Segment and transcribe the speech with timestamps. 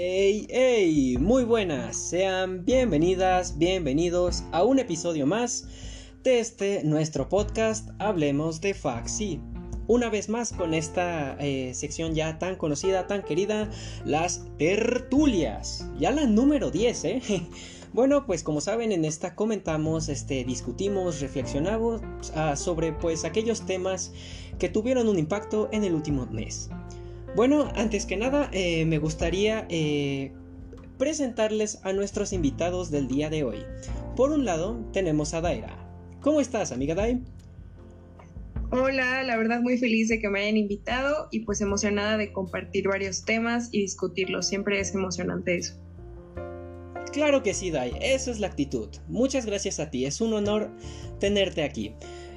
[0.00, 5.66] Hey, hey, muy buenas, sean bienvenidas, bienvenidos a un episodio más
[6.22, 9.40] de este nuestro podcast Hablemos de Faxi.
[9.88, 13.68] Una vez más con esta eh, sección ya tan conocida, tan querida,
[14.04, 15.90] las tertulias.
[15.98, 17.22] Ya la número 10, ¿eh?
[17.92, 22.02] Bueno, pues como saben, en esta comentamos, este, discutimos, reflexionamos
[22.36, 24.12] ah, sobre pues aquellos temas
[24.60, 26.70] que tuvieron un impacto en el último mes.
[27.38, 30.32] Bueno, antes que nada, eh, me gustaría eh,
[30.98, 33.58] presentarles a nuestros invitados del día de hoy.
[34.16, 35.88] Por un lado, tenemos a Daira.
[36.20, 37.22] ¿Cómo estás, amiga Dai?
[38.72, 42.88] Hola, la verdad muy feliz de que me hayan invitado y pues emocionada de compartir
[42.88, 44.48] varios temas y discutirlos.
[44.48, 45.74] Siempre es emocionante eso.
[47.12, 48.88] Claro que sí, Dai, esa es la actitud.
[49.06, 50.72] Muchas gracias a ti, es un honor
[51.20, 51.94] tenerte aquí.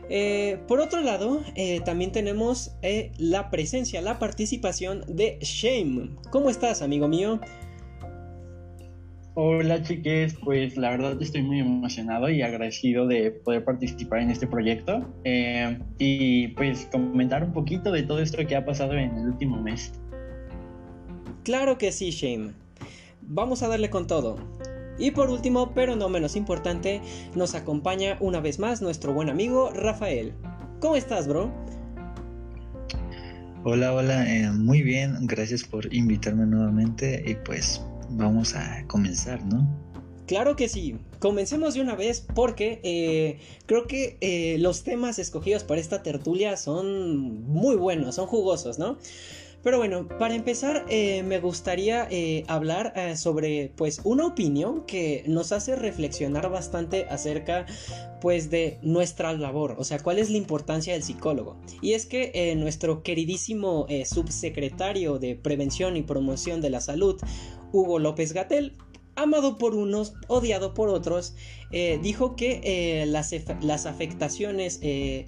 [0.09, 6.09] Eh, por otro lado, eh, también tenemos eh, la presencia, la participación de Shame.
[6.31, 7.39] ¿Cómo estás, amigo mío?
[9.33, 14.45] Hola chiques, pues la verdad estoy muy emocionado y agradecido de poder participar en este
[14.45, 15.07] proyecto
[15.97, 19.93] y pues comentar un poquito de todo esto que ha pasado en el último mes.
[21.43, 22.51] Claro que sí, Shame.
[23.21, 24.37] Vamos a darle con todo.
[24.97, 27.01] Y por último, pero no menos importante,
[27.35, 30.33] nos acompaña una vez más nuestro buen amigo Rafael.
[30.79, 31.51] ¿Cómo estás, bro?
[33.63, 39.67] Hola, hola, eh, muy bien, gracias por invitarme nuevamente y pues vamos a comenzar, ¿no?
[40.25, 45.63] Claro que sí, comencemos de una vez porque eh, creo que eh, los temas escogidos
[45.63, 48.97] para esta tertulia son muy buenos, son jugosos, ¿no?
[49.63, 55.23] Pero bueno, para empezar eh, me gustaría eh, hablar eh, sobre pues una opinión que
[55.27, 57.67] nos hace reflexionar bastante acerca
[58.21, 61.57] pues de nuestra labor, o sea, cuál es la importancia del psicólogo.
[61.81, 67.19] Y es que nuestro queridísimo subsecretario de Prevención y Promoción de la Salud,
[67.71, 68.77] Hugo López Gatel,
[69.15, 71.33] amado por unos, odiado por otros,
[71.71, 74.79] dijo que las, afectaciones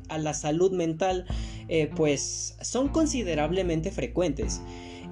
[0.07, 1.25] a la salud mental
[1.95, 4.61] pues son considerablemente frecuentes.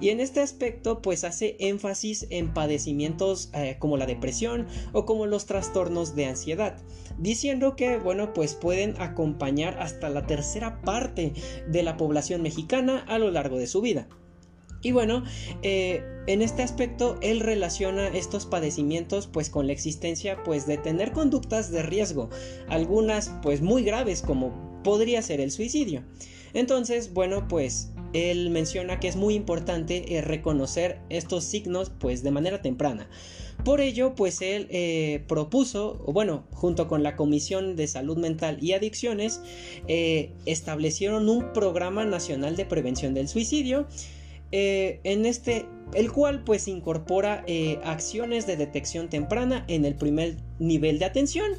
[0.00, 5.46] Y en este aspecto pues hace énfasis en padecimientos como la depresión o como los
[5.46, 6.76] trastornos de ansiedad,
[7.18, 11.32] diciendo que bueno pues pueden acompañar hasta la tercera parte
[11.68, 14.08] de la población mexicana a lo largo de su vida.
[14.82, 15.22] Y bueno,
[15.62, 21.12] eh, en este aspecto él relaciona estos padecimientos pues con la existencia pues de tener
[21.12, 22.28] conductas de riesgo,
[22.68, 26.02] algunas pues muy graves como podría ser el suicidio.
[26.54, 32.30] Entonces, bueno, pues él menciona que es muy importante eh, reconocer estos signos pues de
[32.30, 33.08] manera temprana.
[33.64, 38.72] Por ello, pues él eh, propuso, bueno, junto con la Comisión de Salud Mental y
[38.72, 39.40] Adicciones,
[39.86, 43.86] establecieron un programa nacional de prevención del suicidio
[44.54, 45.64] eh, en este,
[45.94, 51.50] el cual pues incorpora eh, acciones de detección temprana en el primer nivel de atención,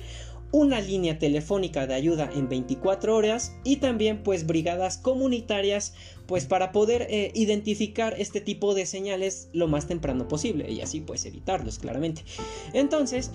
[0.53, 5.94] una línea telefónica de ayuda en 24 horas y también pues brigadas comunitarias
[6.28, 11.02] pues para poder eh, identificar este tipo de señales lo más temprano posible y así
[11.02, 12.24] pues evitarlos claramente.
[12.72, 13.31] Entonces,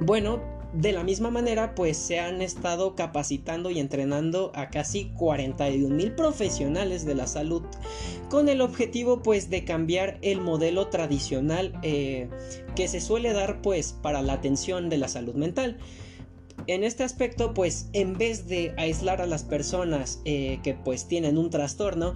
[0.00, 5.94] bueno, de la misma manera, pues se han estado capacitando y entrenando a casi 41
[5.94, 7.62] mil profesionales de la salud
[8.30, 12.30] con el objetivo pues de cambiar el modelo tradicional eh,
[12.74, 15.76] que se suele dar pues para la atención de la salud mental.
[16.66, 21.36] En este aspecto pues en vez de aislar a las personas eh, que pues tienen
[21.36, 22.14] un trastorno,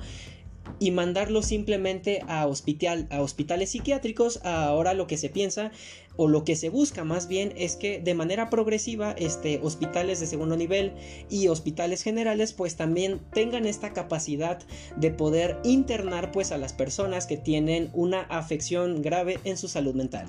[0.79, 5.71] y mandarlo simplemente a, hospital, a hospitales psiquiátricos, ahora lo que se piensa
[6.17, 10.27] o lo que se busca más bien es que de manera progresiva este, hospitales de
[10.27, 10.93] segundo nivel
[11.31, 14.61] y hospitales generales pues también tengan esta capacidad
[14.97, 19.95] de poder internar pues a las personas que tienen una afección grave en su salud
[19.95, 20.27] mental.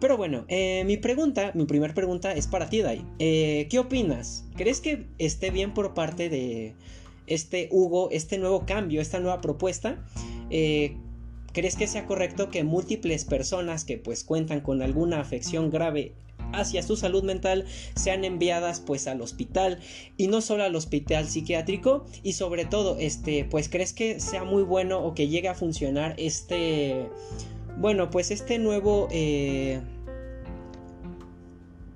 [0.00, 3.04] Pero bueno, eh, mi pregunta, mi primera pregunta es para ti, Dai.
[3.18, 4.44] Eh, ¿Qué opinas?
[4.56, 6.74] ¿Crees que esté bien por parte de
[7.26, 10.04] este Hugo, este nuevo cambio, esta nueva propuesta?
[10.50, 10.96] Eh,
[11.52, 16.14] ¿Crees que sea correcto que múltiples personas que pues cuentan con alguna afección grave
[16.52, 19.80] hacia su salud mental sean enviadas pues al hospital
[20.16, 24.62] y no solo al hospital psiquiátrico y sobre todo este pues crees que sea muy
[24.62, 27.08] bueno o que llegue a funcionar este
[27.78, 29.80] bueno pues este nuevo eh,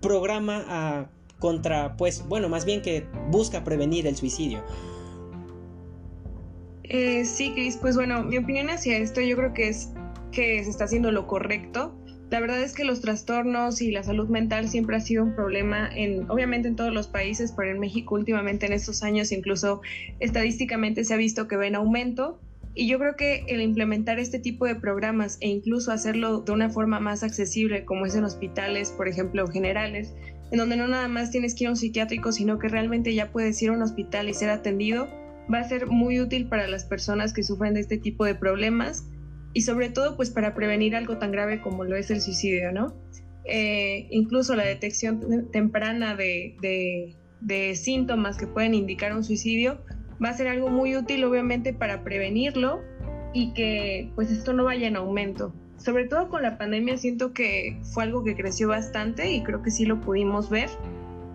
[0.00, 1.08] programa
[1.38, 4.62] contra pues bueno más bien que busca prevenir el suicidio
[6.92, 9.94] eh, sí, Cris, pues bueno, mi opinión hacia esto yo creo que es
[10.30, 11.98] que se está haciendo lo correcto.
[12.30, 15.88] La verdad es que los trastornos y la salud mental siempre ha sido un problema
[15.94, 19.80] en, obviamente en todos los países, pero en México últimamente en estos años incluso
[20.20, 22.38] estadísticamente se ha visto que va en aumento.
[22.74, 26.68] Y yo creo que el implementar este tipo de programas e incluso hacerlo de una
[26.68, 30.14] forma más accesible, como es en hospitales, por ejemplo, generales,
[30.50, 33.32] en donde no nada más tienes que ir a un psiquiátrico, sino que realmente ya
[33.32, 35.08] puedes ir a un hospital y ser atendido,
[35.52, 39.08] va a ser muy útil para las personas que sufren de este tipo de problemas
[39.54, 42.94] y sobre todo pues para prevenir algo tan grave como lo es el suicidio, ¿no?
[43.44, 49.80] Eh, incluso la detección temprana de, de síntomas que pueden indicar un suicidio
[50.24, 52.80] va a ser algo muy útil obviamente para prevenirlo
[53.32, 55.54] y que pues esto no vaya en aumento.
[55.76, 59.70] Sobre todo con la pandemia siento que fue algo que creció bastante y creo que
[59.70, 60.68] sí lo pudimos ver.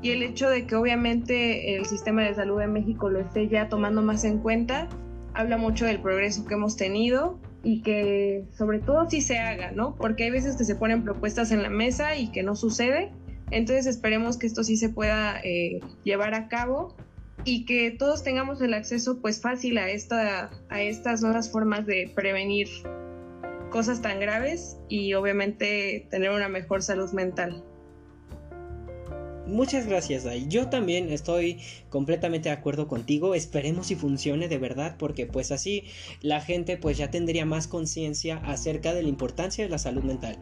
[0.02, 3.68] Y el hecho de que obviamente el sistema de salud de México lo esté ya
[3.68, 4.88] tomando más en cuenta,
[5.34, 9.96] habla mucho del progreso que hemos tenido y que sobre todo sí se haga, ¿no?
[9.96, 13.12] Porque hay veces que se ponen propuestas en la mesa y que no sucede.
[13.50, 16.96] Entonces esperemos que esto sí se pueda eh, llevar a cabo
[17.44, 22.12] y que todos tengamos el acceso pues fácil a, esta, a estas nuevas formas de
[22.14, 22.68] prevenir
[23.70, 27.64] cosas tan graves y obviamente tener una mejor salud mental.
[29.48, 30.46] Muchas gracias, Dai.
[30.50, 31.60] Yo también estoy
[31.90, 33.34] completamente de acuerdo contigo.
[33.34, 35.86] Esperemos si funcione de verdad, porque pues así
[36.22, 40.38] la gente pues ya tendría más conciencia acerca de la importancia de la salud mental.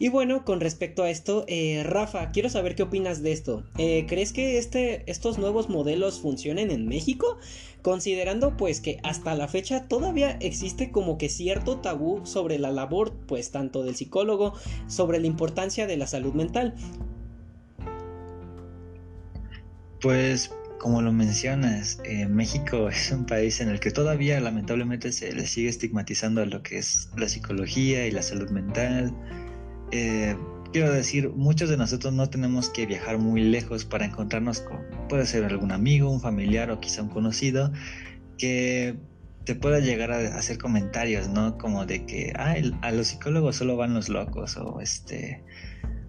[0.00, 3.62] Y bueno, con respecto a esto, eh, Rafa, quiero saber qué opinas de esto.
[3.78, 7.38] Eh, ¿Crees que este, estos nuevos modelos funcionen en México?
[7.82, 13.12] Considerando pues que hasta la fecha todavía existe como que cierto tabú sobre la labor
[13.28, 14.54] pues tanto del psicólogo
[14.88, 16.74] sobre la importancia de la salud mental.
[20.00, 25.32] Pues como lo mencionas, eh, México es un país en el que todavía lamentablemente se
[25.32, 29.12] le sigue estigmatizando a lo que es la psicología y la salud mental.
[29.90, 30.36] Eh,
[30.72, 35.26] quiero decir, muchos de nosotros no tenemos que viajar muy lejos para encontrarnos con, puede
[35.26, 37.72] ser algún amigo, un familiar o quizá un conocido,
[38.36, 38.96] que
[39.44, 41.56] te pueda llegar a hacer comentarios, ¿no?
[41.56, 45.42] Como de que, ah, a los psicólogos solo van los locos o este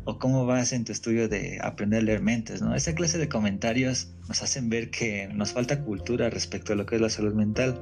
[0.05, 2.75] o cómo vas en tu estudio de aprender a leer mentes, ¿no?
[2.75, 6.95] Esa clase de comentarios nos hacen ver que nos falta cultura respecto a lo que
[6.95, 7.79] es la salud mental.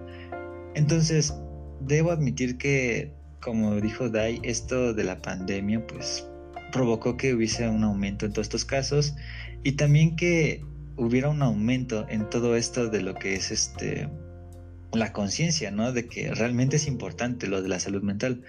[0.76, 1.34] Entonces,
[1.82, 6.28] debo admitir que, como dijo Dai, esto de la pandemia, pues
[6.72, 9.16] provocó que hubiese un aumento en todos estos casos
[9.64, 10.62] y también que
[10.98, 14.10] hubiera un aumento en todo esto de lo que es este
[14.94, 15.92] la conciencia, ¿no?
[15.92, 18.44] De que realmente es importante lo de la salud mental.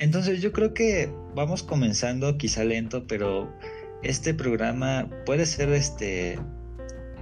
[0.00, 3.52] Entonces yo creo que vamos comenzando quizá lento, pero
[4.02, 6.38] este programa puede ser este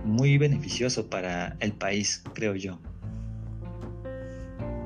[0.04, 2.78] muy beneficioso para el país, creo yo.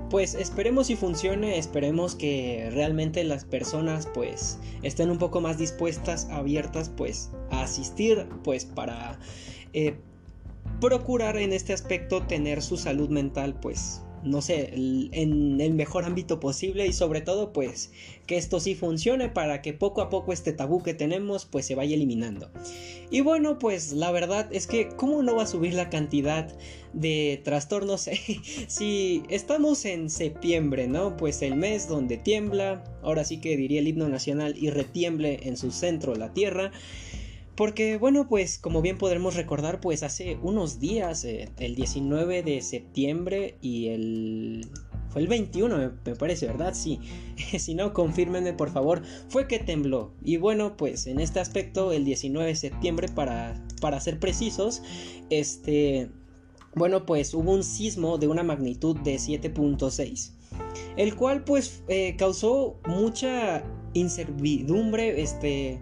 [0.09, 6.29] Pues esperemos si funcione, esperemos que realmente las personas pues estén un poco más dispuestas,
[6.31, 9.19] abiertas pues a asistir pues para
[9.75, 9.97] eh,
[10.81, 16.41] procurar en este aspecto tener su salud mental pues no sé, en el mejor ámbito
[16.41, 17.91] posible y sobre todo pues
[18.27, 21.75] que esto sí funcione para que poco a poco este tabú que tenemos pues se
[21.75, 22.51] vaya eliminando.
[23.11, 26.53] Y bueno pues la verdad es que cómo no va a subir la cantidad
[26.93, 28.09] de trastornos
[28.69, 31.17] si estamos en septiembre, ¿no?
[31.17, 35.57] Pues el mes donde tiembla, ahora sí que diría el himno nacional y retiemble en
[35.57, 36.73] su centro la tierra.
[37.63, 42.61] Porque bueno, pues como bien podremos recordar, pues hace unos días, eh, el 19 de
[42.61, 44.69] septiembre y el...
[45.11, 46.75] Fue el 21, me, parece, ¿verdad?
[46.75, 46.99] Sí.
[47.61, 49.03] si no, confírmenme por favor.
[49.29, 50.13] Fue que tembló.
[50.25, 54.83] Y bueno, pues en este aspecto, el 19 de septiembre, para, para ser precisos,
[55.31, 56.11] este...
[56.75, 60.33] Bueno, pues hubo un sismo de una magnitud de 7.6.
[60.97, 63.63] El cual pues eh, causó mucha
[63.95, 65.79] inservidumbre, este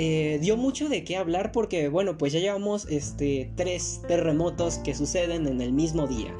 [0.00, 4.94] eh, dio mucho de qué hablar porque, bueno, pues ya llevamos este, tres terremotos que
[4.94, 6.32] suceden en el mismo día.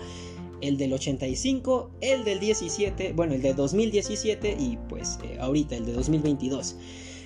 [0.60, 5.86] El del 85, el del 17, bueno, el de 2017 y pues eh, ahorita el
[5.86, 6.76] de 2022.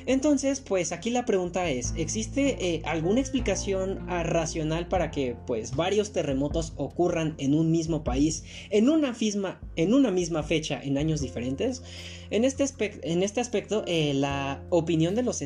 [0.06, 5.76] Entonces, pues aquí la pregunta es, ¿existe eh, alguna explicación ah, racional para que pues
[5.76, 10.96] varios terremotos ocurran en un mismo país en una, misma, en una misma fecha en
[10.96, 11.82] años diferentes?
[12.30, 12.64] En este,
[13.02, 15.42] en este aspecto, la opinión de los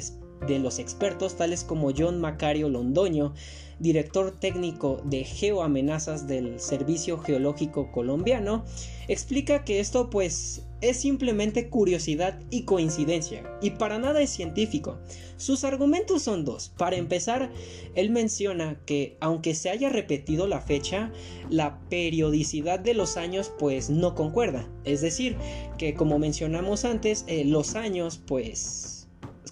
[0.47, 3.35] de los expertos tales como John Macario Londoño,
[3.78, 8.64] director técnico de geoamenazas del Servicio Geológico Colombiano,
[9.09, 14.99] explica que esto pues es simplemente curiosidad y coincidencia, y para nada es científico.
[15.37, 16.73] Sus argumentos son dos.
[16.76, 17.50] Para empezar,
[17.95, 21.12] él menciona que aunque se haya repetido la fecha,
[21.50, 24.69] la periodicidad de los años pues no concuerda.
[24.85, 25.37] Es decir,
[25.78, 28.96] que como mencionamos antes, eh, los años pues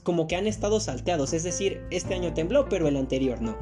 [0.05, 3.57] como que han estado salteados, es decir, este año tembló, pero el anterior no.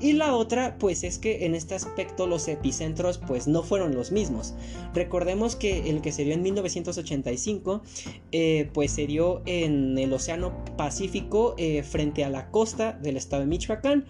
[0.00, 4.10] Y la otra, pues es que en este aspecto los epicentros pues no fueron los
[4.10, 4.54] mismos.
[4.94, 7.82] Recordemos que el que se dio en 1985,
[8.32, 13.42] eh, pues se dio en el Océano Pacífico eh, frente a la costa del estado
[13.42, 14.06] de Michoacán.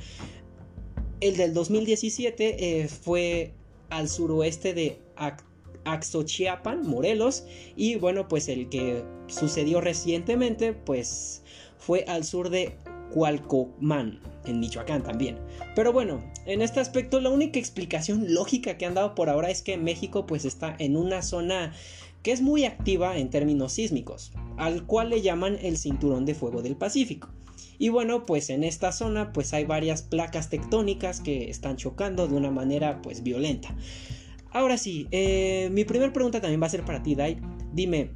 [1.21, 3.55] El del 2017 eh, fue
[3.91, 4.99] al suroeste de
[5.85, 7.45] Axochiapan, Morelos,
[7.77, 11.42] y bueno, pues el que sucedió recientemente, pues
[11.85, 12.77] fue al sur de
[13.13, 15.39] Cualcomán, en Michoacán también.
[15.75, 19.63] Pero bueno, en este aspecto la única explicación lógica que han dado por ahora es
[19.63, 21.73] que México pues está en una zona
[22.23, 26.63] que es muy activa en términos sísmicos, al cual le llaman el cinturón de fuego
[26.63, 27.29] del Pacífico.
[27.79, 32.35] Y bueno, pues en esta zona pues hay varias placas tectónicas que están chocando de
[32.37, 33.75] una manera pues violenta.
[34.53, 37.41] Ahora sí, eh, mi primera pregunta también va a ser para ti, Dai.
[37.73, 38.11] Dime,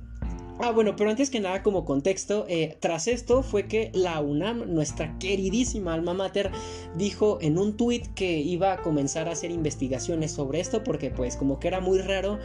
[0.58, 4.72] Ah, bueno, pero antes que nada, como contexto, eh, tras esto fue que la UNAM,
[4.72, 6.50] nuestra queridísima alma mater,
[6.96, 11.36] dijo en un tuit que iba a comenzar a hacer investigaciones sobre esto porque pues
[11.36, 12.38] como que era muy raro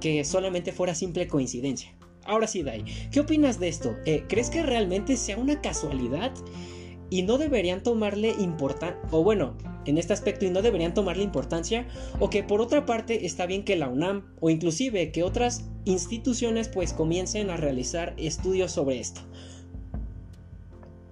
[0.00, 1.96] que solamente fuera simple coincidencia.
[2.24, 3.96] Ahora sí, Dai, ¿qué opinas de esto?
[4.04, 6.32] Eh, ¿Crees que realmente sea una casualidad?
[7.10, 9.56] y no deberían tomarle importancia, o bueno,
[9.90, 11.86] en este aspecto y no deberían tomarle importancia,
[12.18, 16.68] o que por otra parte está bien que la UNAM o inclusive que otras instituciones
[16.68, 19.20] pues comiencen a realizar estudios sobre esto.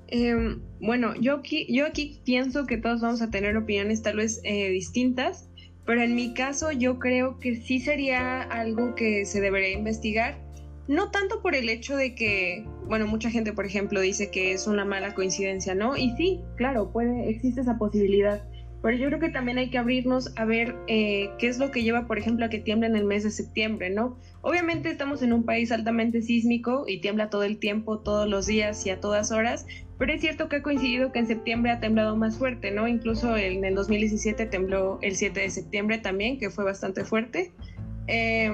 [0.09, 4.41] Em, bueno, yo aquí, yo aquí pienso que todos vamos a tener opiniones tal vez
[4.45, 5.49] eh, distintas,
[5.87, 10.45] pero en mi caso yo creo que sí sería algo que se debería investigar
[10.87, 14.67] no tanto por el hecho de que, bueno, mucha gente, por ejemplo, dice que es
[14.67, 15.97] una mala coincidencia, ¿no?
[15.97, 18.47] Y sí, claro, puede, existe esa posibilidad.
[18.85, 21.83] Pero yo creo que también hay que abrirnos a ver eh, qué es lo que
[21.83, 24.19] lleva, por ejemplo, a que tiemble en el mes de septiembre, ¿no?
[24.43, 28.85] Obviamente estamos en un país altamente sísmico y tiembla todo el tiempo, todos los días
[28.85, 29.67] y a todas horas,
[29.99, 32.87] pero es cierto que ha coincidido que en septiembre ha temblado más fuerte, ¿no?
[32.87, 37.53] Incluso en el 2017 tembló el 7 de septiembre también, que fue bastante fuerte.
[38.07, 38.53] Eh,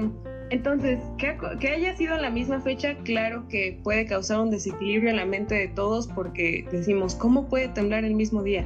[0.50, 5.24] entonces, que, haya sido la misma fecha, claro que puede causar un desequilibrio en la
[5.24, 8.64] mente de todos porque decimos, ¿cómo puede temblar el mismo día?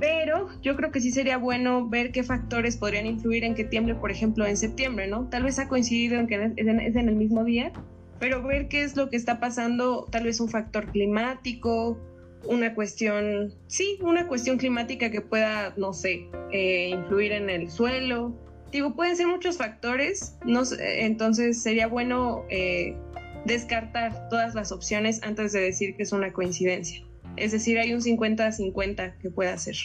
[0.00, 3.94] Pero yo creo que sí sería bueno ver qué factores podrían influir en que tiemble,
[3.94, 5.28] por ejemplo, en septiembre, ¿no?
[5.28, 7.72] Tal vez ha coincidido en que es en, el mismo día,
[8.20, 11.98] pero ver qué es lo que está pasando, tal vez un factor climático,
[12.44, 18.32] una cuestión, sí, una cuestión climática que pueda, no sé, eh, influir en el suelo,
[18.70, 22.96] digo, pueden ser muchos factores, no entonces sería bueno eh,
[23.44, 27.07] descartar todas las opciones antes de decir que es una coincidencia.
[27.38, 29.76] Es decir, hay un 50-50 que puede ser.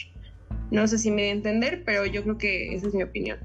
[0.70, 3.38] No sé si me voy a entender, pero yo creo que esa es mi opinión.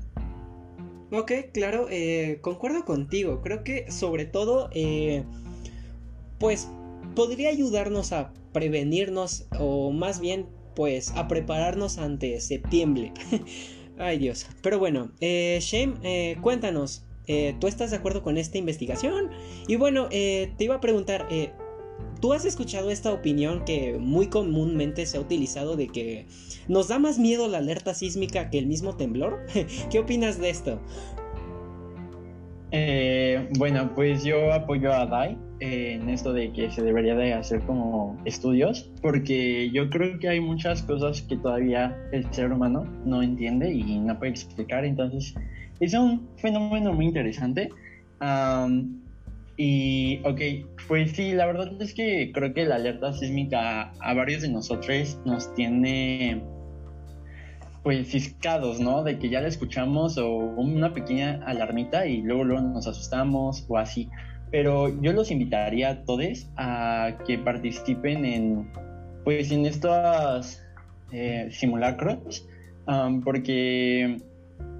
[1.11, 3.41] Ok, claro, eh, concuerdo contigo.
[3.41, 5.23] Creo que sobre todo, eh,
[6.39, 6.69] pues
[7.15, 13.11] podría ayudarnos a prevenirnos o más bien, pues a prepararnos ante septiembre.
[13.97, 14.47] Ay Dios.
[14.61, 19.29] Pero bueno, eh, Shane, eh, cuéntanos, eh, ¿tú estás de acuerdo con esta investigación?
[19.67, 21.27] Y bueno, te iba a preguntar,
[22.21, 26.27] ¿tú has escuchado esta opinión que muy comúnmente se ha utilizado de que
[26.67, 29.45] nos da más miedo la alerta sísmica que el mismo temblor?
[29.91, 30.79] ¿Qué opinas de esto?
[33.57, 38.17] bueno, pues yo apoyo a Dai en esto de que se debería de hacer como
[38.25, 43.73] estudios, porque yo creo que hay muchas cosas que todavía el ser humano no entiende
[43.73, 45.35] y no puede explicar, entonces
[45.79, 47.69] es un fenómeno muy interesante.
[49.61, 50.41] Y, ok,
[50.87, 55.19] pues sí, la verdad es que creo que la alerta sísmica a varios de nosotros
[55.25, 56.41] nos tiene
[57.83, 59.03] pues ciscados, ¿no?
[59.03, 63.77] De que ya la escuchamos o una pequeña alarmita y luego, luego nos asustamos o
[63.77, 64.09] así
[64.51, 68.71] pero yo los invitaría a todos a que participen en,
[69.23, 70.61] pues, en estos
[71.11, 72.47] eh, simulacros,
[73.23, 74.17] porque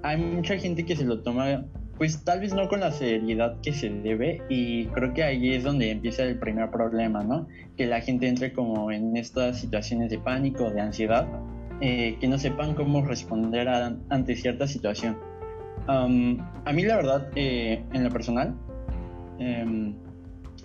[0.02, 1.64] hay mucha gente que se lo toma,
[2.00, 5.64] pues tal vez no con la seriedad que se debe, y creo que ahí es
[5.64, 7.46] donde empieza el primer problema, ¿no?
[7.76, 11.28] Que la gente entre como en estas situaciones de pánico, de ansiedad,
[11.82, 15.16] eh, que no sepan cómo responder ante cierta situación.
[15.86, 18.54] a mí la verdad, eh, en lo personal,
[19.40, 19.94] Em,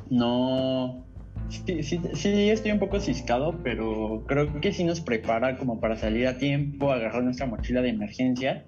[0.10, 1.04] no...
[1.50, 6.28] Sí, sí, estoy un poco ciscado, pero creo que sí nos prepara como para salir
[6.28, 8.66] a tiempo, agarrar nuestra mochila de emergencia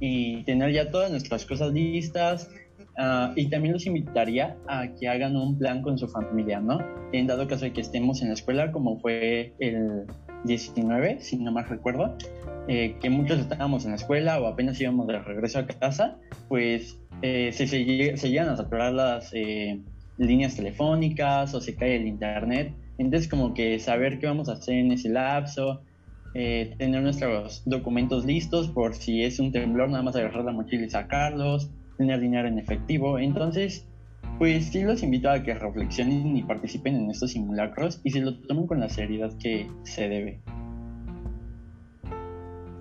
[0.00, 2.50] y tener ya todas nuestras cosas listas.
[2.98, 6.78] Ah, y también los invitaría a que hagan un plan con su familia, ¿no?
[7.12, 10.06] En dado caso de que estemos en la escuela, como fue el
[10.44, 12.16] 19, si no mal recuerdo,
[12.68, 16.16] eh, que muchos estábamos en la escuela o apenas íbamos de regreso a casa,
[16.48, 19.80] pues eh, se, se, llegan a saturar las eh,
[20.18, 24.74] líneas telefónicas o se cae el internet, Entonces como que saber qué vamos a hacer
[24.76, 25.82] en ese lapso,
[26.38, 30.84] eh, tener nuestros documentos listos por si es un temblor, nada más agarrar la mochila
[30.84, 33.18] y sacarlos, tener dinero en efectivo.
[33.18, 33.86] Entonces,
[34.38, 38.38] pues sí los invito a que reflexionen y participen en estos simulacros y se lo
[38.40, 40.42] tomen con la seriedad que se debe.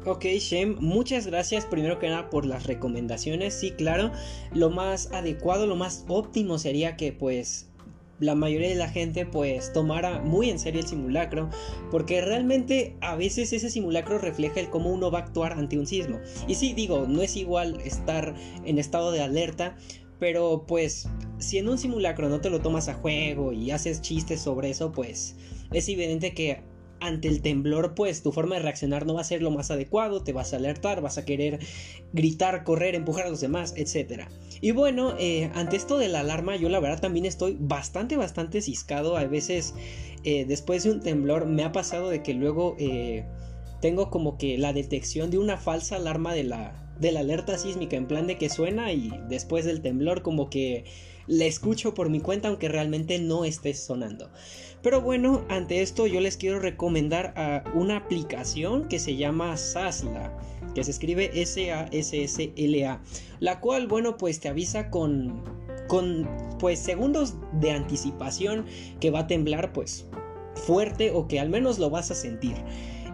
[0.05, 3.53] Ok, Shem, muchas gracias primero que nada por las recomendaciones.
[3.53, 4.12] Sí, claro,
[4.53, 7.71] lo más adecuado, lo más óptimo sería que pues
[8.19, 11.50] la mayoría de la gente pues tomara muy en serio el simulacro
[11.91, 15.86] porque realmente a veces ese simulacro refleja el cómo uno va a actuar ante un
[15.86, 19.75] sismo y sí digo no es igual estar en estado de alerta
[20.19, 24.41] pero pues si en un simulacro no te lo tomas a juego y haces chistes
[24.41, 25.36] sobre eso pues
[25.72, 26.63] es evidente que
[27.00, 30.24] ante el temblor, pues tu forma de reaccionar no va a ser lo más adecuado,
[30.24, 31.60] te vas a alertar, vas a querer
[32.13, 34.24] gritar, correr, empujar a los demás, etc.
[34.65, 38.63] Y bueno, eh, ante esto de la alarma, yo la verdad también estoy bastante, bastante
[38.63, 39.15] ciscado.
[39.15, 39.75] A veces,
[40.24, 43.27] eh, después de un temblor, me ha pasado de que luego eh,
[43.79, 47.95] tengo como que la detección de una falsa alarma de la, de la alerta sísmica,
[47.95, 50.86] en plan de que suena y después del temblor, como que
[51.27, 54.31] la escucho por mi cuenta, aunque realmente no esté sonando.
[54.86, 60.38] Pero bueno, ante esto yo les quiero recomendar a una aplicación que se llama Sasla,
[60.75, 63.01] que se escribe S-A-S-S-L-A,
[63.39, 65.42] la cual, bueno, pues te avisa con,
[65.88, 68.68] con, pues, segundos de anticipación
[69.00, 70.06] que va a temblar, pues,
[70.54, 72.54] fuerte o que al menos lo vas a sentir.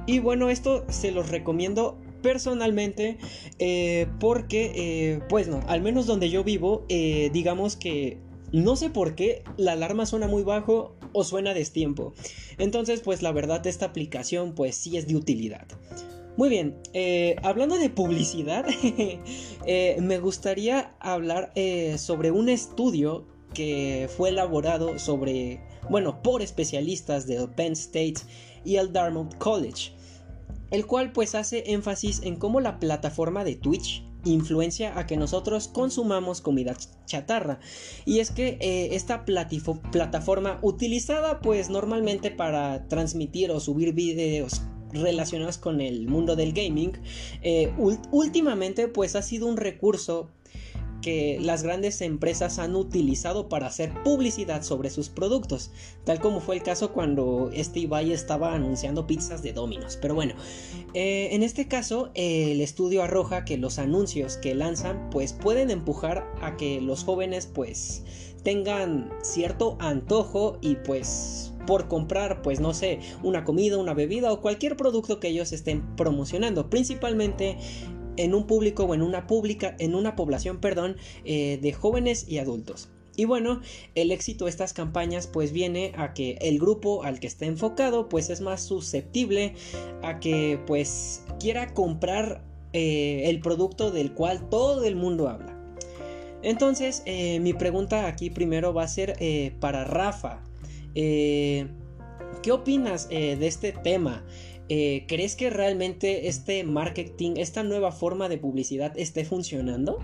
[0.07, 3.17] Y bueno, esto se los recomiendo personalmente
[3.59, 8.17] eh, porque, eh, pues no, al menos donde yo vivo, eh, digamos que
[8.51, 12.13] no sé por qué la alarma suena muy bajo o suena destiempo.
[12.57, 15.67] Entonces, pues la verdad esta aplicación pues sí es de utilidad.
[16.37, 18.65] Muy bien, eh, hablando de publicidad,
[19.65, 27.27] eh, me gustaría hablar eh, sobre un estudio que fue elaborado sobre, bueno, por especialistas
[27.27, 28.21] del Penn State
[28.63, 29.91] y el Dartmouth College,
[30.71, 35.67] el cual pues hace énfasis en cómo la plataforma de Twitch influencia a que nosotros
[35.67, 37.59] consumamos comida chatarra.
[38.05, 44.61] Y es que eh, esta plataforma utilizada pues normalmente para transmitir o subir videos
[44.93, 46.93] relacionados con el mundo del gaming,
[47.41, 47.73] eh,
[48.11, 50.29] últimamente pues ha sido un recurso
[51.01, 55.71] que las grandes empresas han utilizado para hacer publicidad sobre sus productos,
[56.03, 59.97] tal como fue el caso cuando este Ibai estaba anunciando pizzas de Domino's.
[60.01, 60.35] Pero bueno,
[60.93, 66.25] eh, en este caso el estudio arroja que los anuncios que lanzan pues pueden empujar
[66.41, 68.03] a que los jóvenes pues
[68.43, 74.41] tengan cierto antojo y pues por comprar, pues no sé, una comida, una bebida o
[74.41, 77.57] cualquier producto que ellos estén promocionando, principalmente
[78.21, 82.37] en un público o en una pública, en una población, perdón, eh, de jóvenes y
[82.37, 82.89] adultos.
[83.17, 83.61] Y bueno,
[83.93, 88.07] el éxito de estas campañas pues viene a que el grupo al que está enfocado
[88.07, 89.53] pues es más susceptible
[90.01, 95.57] a que pues quiera comprar eh, el producto del cual todo el mundo habla.
[96.41, 99.15] Entonces, eh, mi pregunta aquí primero va a ser
[99.59, 100.41] para Rafa.
[100.93, 104.23] ¿Qué opinas de este tema?
[104.69, 109.99] Eh, ¿crees que realmente este marketing, esta nueva forma de publicidad esté funcionando?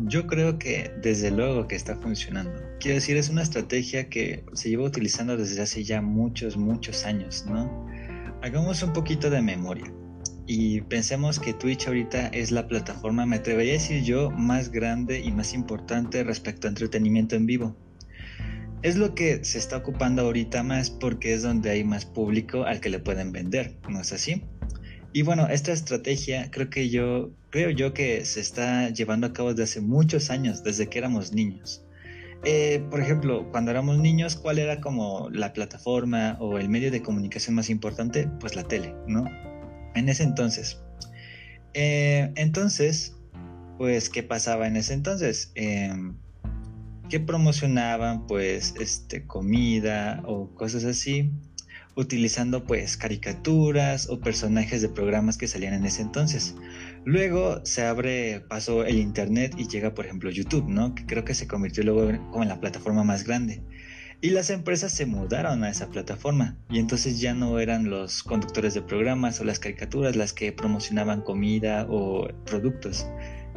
[0.00, 2.60] Yo creo que desde luego que está funcionando.
[2.80, 7.44] Quiero decir, es una estrategia que se lleva utilizando desde hace ya muchos, muchos años,
[7.46, 7.86] ¿no?
[8.42, 9.92] Hagamos un poquito de memoria
[10.46, 15.20] y pensemos que Twitch ahorita es la plataforma, me atrevería a decir yo, más grande
[15.20, 17.76] y más importante respecto a entretenimiento en vivo
[18.82, 22.80] es lo que se está ocupando ahorita más porque es donde hay más público al
[22.80, 24.42] que le pueden vender, ¿no es así?
[25.12, 29.50] Y bueno, esta estrategia creo que yo, creo yo que se está llevando a cabo
[29.50, 31.84] desde hace muchos años, desde que éramos niños.
[32.44, 37.02] Eh, por ejemplo, cuando éramos niños, ¿cuál era como la plataforma o el medio de
[37.02, 38.28] comunicación más importante?
[38.38, 39.24] Pues la tele, ¿no?
[39.94, 40.80] En ese entonces.
[41.74, 43.16] Eh, entonces,
[43.76, 45.52] pues, ¿qué pasaba en ese entonces?
[45.54, 45.92] Eh,
[47.10, 51.30] que promocionaban pues este comida o cosas así
[51.96, 56.54] utilizando pues caricaturas o personajes de programas que salían en ese entonces.
[57.04, 60.94] Luego se abre paso el internet y llega por ejemplo YouTube, ¿no?
[60.94, 63.62] Que creo que se convirtió luego como en la plataforma más grande.
[64.22, 68.74] Y las empresas se mudaron a esa plataforma y entonces ya no eran los conductores
[68.74, 73.06] de programas o las caricaturas las que promocionaban comida o productos,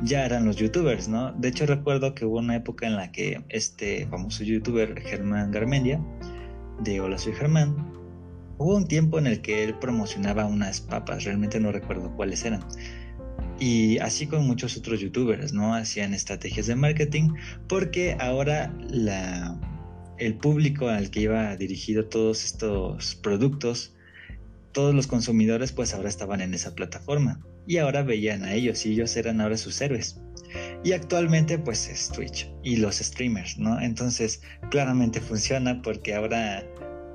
[0.04, 1.32] ya eran los youtubers, ¿no?
[1.34, 6.02] De hecho recuerdo que hubo una época en la que este famoso youtuber Germán Garmendia,
[6.82, 7.76] de Hola soy Germán,
[8.58, 12.62] hubo un tiempo en el que él promocionaba unas papas, realmente no recuerdo cuáles eran.
[13.60, 15.74] Y así con muchos otros youtubers, ¿no?
[15.74, 17.30] Hacían estrategias de marketing
[17.70, 19.58] porque ahora la,
[20.18, 23.96] el público al que iba dirigido todos estos productos,
[24.74, 28.93] todos los consumidores pues ahora estaban en esa plataforma y ahora veían a ellos y
[28.93, 30.19] ellos eran ahora sus héroes.
[30.84, 33.80] Y actualmente pues es Twitch y los streamers, ¿no?
[33.80, 36.63] Entonces claramente funciona porque ahora,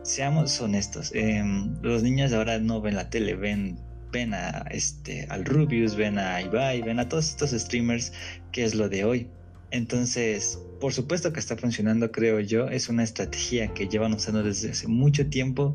[0.02, 3.78] seamos honestos, em, los niños ahora no ven la tele, ven,
[4.10, 8.12] ven a, este, al Rubius, ven a Ibai, ven a todos estos streamers
[8.52, 9.28] que es lo de hoy.
[9.70, 14.70] Entonces, por supuesto que está funcionando, creo yo, es una estrategia que llevan usando desde
[14.70, 15.74] hace mucho tiempo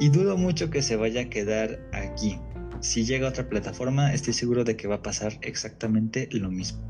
[0.00, 2.38] y dudo mucho que se vaya a quedar aquí
[2.80, 6.80] si llega a otra plataforma, estoy seguro de que va a pasar exactamente lo mismo.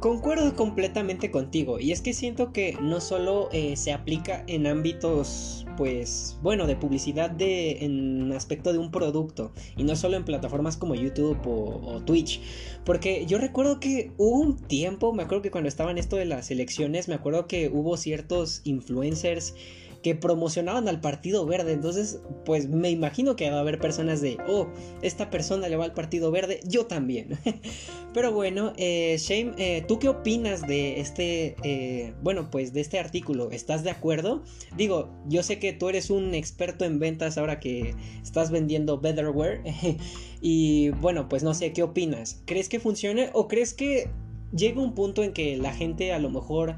[0.00, 5.66] Concuerdo completamente contigo y es que siento que no solo eh, se aplica en ámbitos
[5.76, 10.76] pues bueno de publicidad de en aspecto de un producto y no solo en plataformas
[10.76, 12.40] como YouTube o, o, Twitch
[12.84, 16.52] porque yo recuerdo que hubo un tiempo me acuerdo que cuando estaban esto de las
[16.52, 19.54] elecciones me acuerdo que hubo ciertos influencers
[20.02, 21.72] que promocionaban al Partido Verde.
[21.72, 24.68] Entonces, pues me imagino que va a haber personas de, oh,
[25.02, 27.38] esta persona le va al Partido Verde, yo también.
[28.14, 32.98] Pero bueno, eh, Shane, eh, ¿tú qué opinas de este, eh, bueno, pues de este
[32.98, 33.50] artículo?
[33.50, 34.42] ¿Estás de acuerdo?
[34.76, 39.62] Digo, yo sé que tú eres un experto en ventas ahora que estás vendiendo Betterware.
[40.40, 42.40] y bueno, pues no sé, ¿qué opinas?
[42.46, 44.10] ¿Crees que funcione o crees que
[44.52, 46.76] llega un punto en que la gente a lo mejor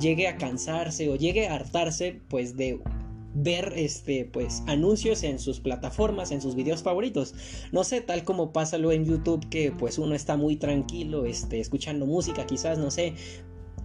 [0.00, 2.80] llegue a cansarse o llegue a hartarse pues de
[3.34, 7.34] ver este pues anuncios en sus plataformas, en sus videos favoritos.
[7.72, 12.06] No sé, tal como pásalo en YouTube que pues uno está muy tranquilo, este escuchando
[12.06, 13.14] música, quizás no sé,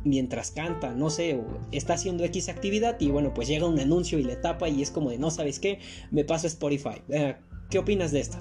[0.03, 4.19] mientras canta, no sé, o está haciendo X actividad y bueno, pues llega un anuncio
[4.19, 5.79] y le tapa y es como de no sabes qué,
[6.11, 7.01] me paso Spotify.
[7.09, 7.35] Eh,
[7.69, 8.37] ¿Qué opinas de esto?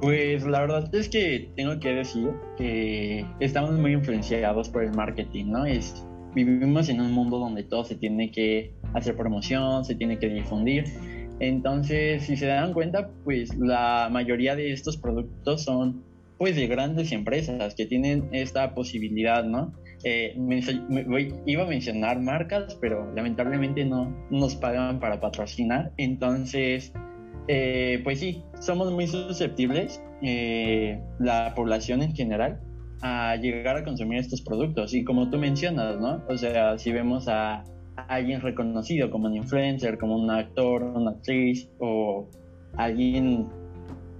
[0.00, 5.46] Pues la verdad es que tengo que decir que estamos muy influenciados por el marketing,
[5.46, 5.64] ¿no?
[5.64, 10.28] Es, vivimos en un mundo donde todo se tiene que hacer promoción, se tiene que
[10.28, 10.84] difundir.
[11.40, 16.04] Entonces, si se dan cuenta, pues la mayoría de estos productos son
[16.38, 19.72] pues de grandes empresas que tienen esta posibilidad, ¿no?
[20.04, 20.36] Eh,
[21.46, 25.92] iba a mencionar marcas, pero lamentablemente no nos pagan para patrocinar.
[25.96, 26.92] Entonces,
[27.48, 32.60] eh, pues sí, somos muy susceptibles, eh, la población en general,
[33.02, 34.94] a llegar a consumir estos productos.
[34.94, 36.22] Y como tú mencionas, ¿no?
[36.28, 37.64] O sea, si vemos a,
[38.08, 42.28] alguien reconocido como un influencer, como un actor, una actriz o
[42.76, 43.48] alguien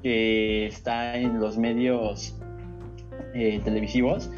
[0.03, 2.39] que está en los medios
[3.35, 4.31] eh, televisivos,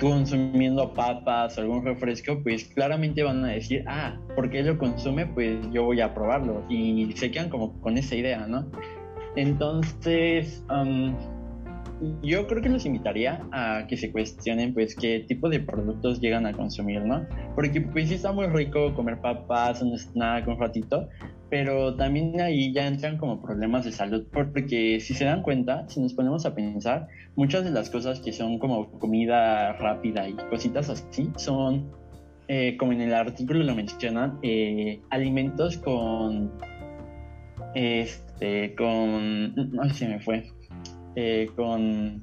[0.00, 5.26] consumiendo papas o algún refresco, pues claramente van a decir, ah, porque él lo consume,
[5.26, 6.64] pues yo voy a probarlo.
[6.68, 8.70] Y se quedan como con esa idea, ¿no?
[9.36, 10.64] Entonces,
[12.22, 16.46] yo creo que los invitaría a que se cuestionen, pues, qué tipo de productos llegan
[16.46, 17.26] a consumir, ¿no?
[17.54, 21.08] Porque, pues, sí está muy rico comer papas, un snack, un ratito,
[21.50, 26.00] pero también ahí ya entran como problemas de salud, porque si se dan cuenta, si
[26.00, 30.90] nos ponemos a pensar, muchas de las cosas que son como comida rápida y cositas
[30.90, 31.90] así son,
[32.48, 36.52] eh, como en el artículo lo mencionan, eh, alimentos con,
[37.74, 40.44] este, con, no sé me fue,
[41.16, 42.22] eh, con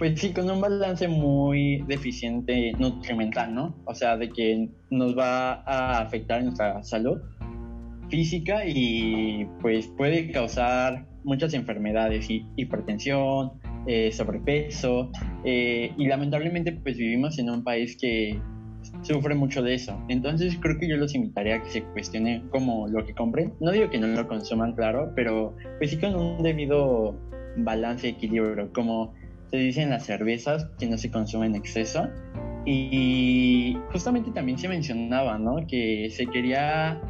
[0.00, 3.76] pues sí, con un balance muy deficiente nutrimental, ¿no?
[3.84, 7.20] O sea, de que nos va a afectar nuestra salud
[8.08, 13.52] física y pues puede causar muchas enfermedades, hipertensión,
[13.86, 15.12] eh, sobrepeso
[15.44, 18.40] eh, y lamentablemente pues vivimos en un país que
[19.02, 20.02] sufre mucho de eso.
[20.08, 23.52] Entonces creo que yo los invitaría a que se cuestionen como lo que compren.
[23.60, 27.20] No digo que no lo consuman, claro, pero pues sí con un debido
[27.58, 29.12] balance, equilibrio, como
[29.50, 32.08] se dicen las cervezas que no se consumen en exceso.
[32.66, 35.66] Y justamente también se mencionaba, ¿no?
[35.66, 37.00] Que se quería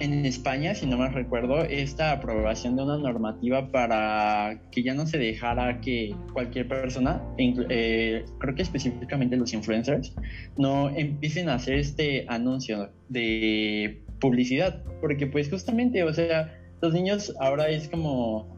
[0.00, 5.06] en España, si no me recuerdo, esta aprobación de una normativa para que ya no
[5.06, 10.14] se dejara que cualquier persona, eh, creo que específicamente los influencers,
[10.56, 17.34] no empiecen a hacer este anuncio de publicidad, porque pues justamente, o sea, los niños
[17.40, 18.54] ahora es como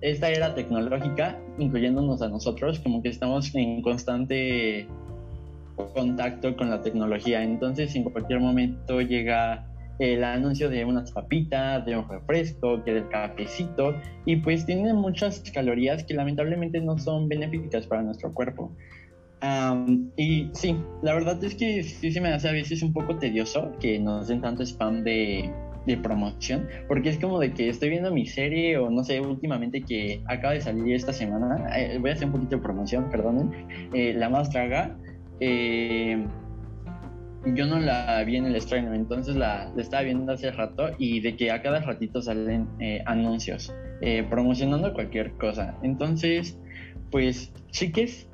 [0.00, 4.86] esta era tecnológica, incluyéndonos a nosotros, como que estamos en constante
[5.94, 7.42] contacto con la tecnología.
[7.42, 9.66] Entonces, en cualquier momento llega
[9.98, 15.40] el anuncio de unas papitas, de un refresco, que del cafecito, y pues tiene muchas
[15.52, 18.74] calorías que lamentablemente no son benéficas para nuestro cuerpo.
[20.16, 23.72] y sí, la verdad es que sí se me hace a veces un poco tedioso
[23.80, 25.50] que nos den tanto spam de
[25.86, 29.82] de promoción, porque es como de que estoy viendo mi serie o no sé, últimamente
[29.82, 33.50] que acaba de salir esta semana, eh, voy a hacer un poquito de promoción, perdonen,
[33.92, 34.96] eh, La Más Draga,
[35.40, 36.24] eh,
[37.44, 41.36] yo no la vi en el estreno, entonces la, estaba viendo hace rato y de
[41.36, 42.68] que a cada ratito salen
[43.06, 43.74] anuncios
[44.30, 46.56] promocionando cualquier cosa, entonces
[47.10, 48.28] pues chiques,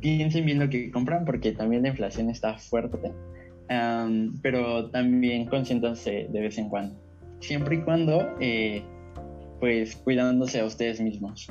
[0.00, 3.12] piensen bien lo que compran porque también la inflación está fuerte
[4.42, 6.96] pero también consiéntanse de vez en cuando.
[7.40, 8.82] Siempre y cuando, eh,
[9.60, 11.50] pues, cuidándose a ustedes mismos.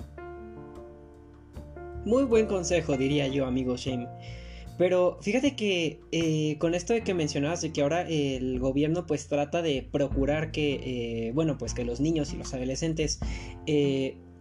[2.05, 4.08] Muy buen consejo, diría yo, amigo Shane.
[4.77, 9.27] Pero fíjate que eh, con esto de que mencionabas de que ahora el gobierno pues
[9.27, 13.19] trata de procurar que, eh, bueno, pues que los niños y los adolescentes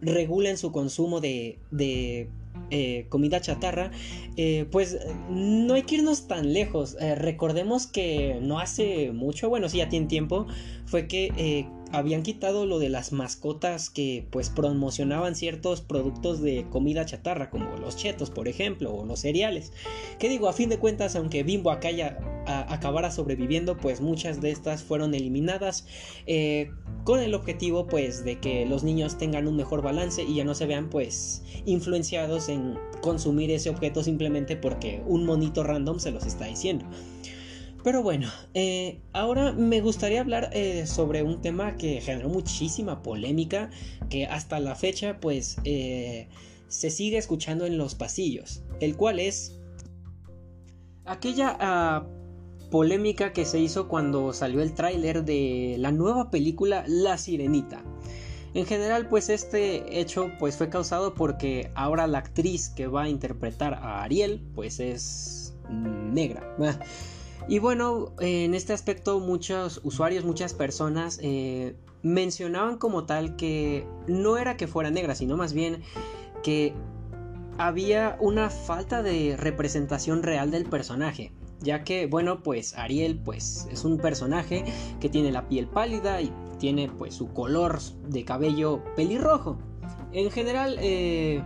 [0.01, 2.29] regulen su consumo de, de
[2.71, 3.91] eh, comida chatarra,
[4.37, 6.95] eh, pues no hay que irnos tan lejos.
[6.99, 10.47] Eh, recordemos que no hace mucho, bueno, sí, ya tiene tiempo,
[10.85, 17.05] fue que habían quitado lo de las mascotas que pues promocionaban ciertos productos de comida
[17.05, 19.71] chatarra como los chetos por ejemplo o los cereales.
[20.19, 24.51] Que digo a fin de cuentas aunque Bimbo acá ya acabara sobreviviendo pues muchas de
[24.51, 25.85] estas fueron eliminadas
[26.25, 26.71] eh,
[27.03, 30.55] con el objetivo pues de que los niños tengan un mejor balance y ya no
[30.55, 36.25] se vean pues influenciados en consumir ese objeto simplemente porque un monito random se los
[36.25, 36.85] está diciendo
[37.89, 43.71] pero bueno, eh, ahora me gustaría hablar eh, sobre un tema que generó muchísima polémica,
[44.11, 46.27] que hasta la fecha pues eh,
[46.67, 49.57] se sigue escuchando en los pasillos, el cual es
[51.05, 52.05] aquella ah,
[52.69, 57.83] polémica que se hizo cuando salió el tráiler de la nueva película La Sirenita.
[58.53, 63.09] En general, pues este hecho pues fue causado porque ahora la actriz que va a
[63.09, 66.55] interpretar a Ariel pues es negra.
[67.47, 74.37] Y bueno, en este aspecto muchos usuarios, muchas personas eh, mencionaban como tal que no
[74.37, 75.81] era que fuera negra, sino más bien
[76.43, 76.73] que
[77.57, 81.33] había una falta de representación real del personaje.
[81.61, 84.63] Ya que, bueno, pues Ariel pues es un personaje
[85.01, 89.57] que tiene la piel pálida y tiene pues su color de cabello pelirrojo.
[90.13, 91.43] En general, eh,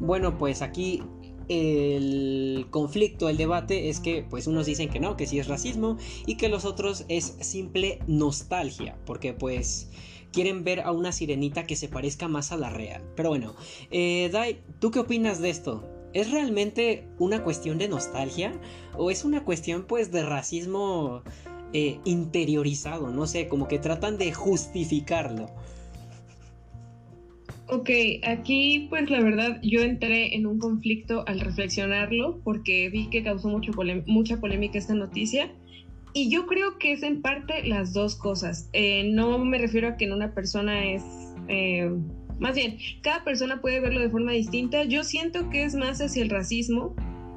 [0.00, 1.02] bueno, pues aquí
[1.48, 5.96] el conflicto, el debate es que pues unos dicen que no, que sí es racismo
[6.26, 9.88] y que los otros es simple nostalgia, porque pues
[10.32, 13.02] quieren ver a una sirenita que se parezca más a la real.
[13.16, 13.54] Pero bueno,
[13.90, 15.88] eh, Dai, ¿tú qué opinas de esto?
[16.12, 18.52] ¿Es realmente una cuestión de nostalgia
[18.96, 21.22] o es una cuestión pues de racismo
[21.72, 23.10] eh, interiorizado?
[23.10, 25.50] No sé, como que tratan de justificarlo.
[27.70, 27.90] Ok,
[28.24, 33.48] aquí pues la verdad yo entré en un conflicto al reflexionarlo porque vi que causó
[33.48, 33.72] mucho
[34.06, 35.52] mucha polémica esta noticia
[36.14, 38.70] y yo creo que es en parte las dos cosas.
[38.72, 41.02] Eh, no me refiero a que en una persona es...
[41.48, 41.90] Eh,
[42.40, 44.84] más bien, cada persona puede verlo de forma distinta.
[44.84, 46.94] Yo siento que es más hacia el racismo,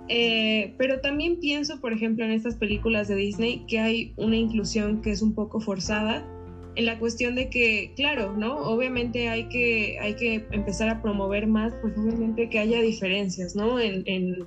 [0.07, 5.01] eh, pero también pienso, por ejemplo, en estas películas de Disney que hay una inclusión
[5.01, 6.25] que es un poco forzada
[6.75, 8.57] en la cuestión de que, claro, ¿no?
[8.57, 13.79] Obviamente hay que, hay que empezar a promover más, pues obviamente que haya diferencias, ¿no?
[13.79, 14.45] En, en,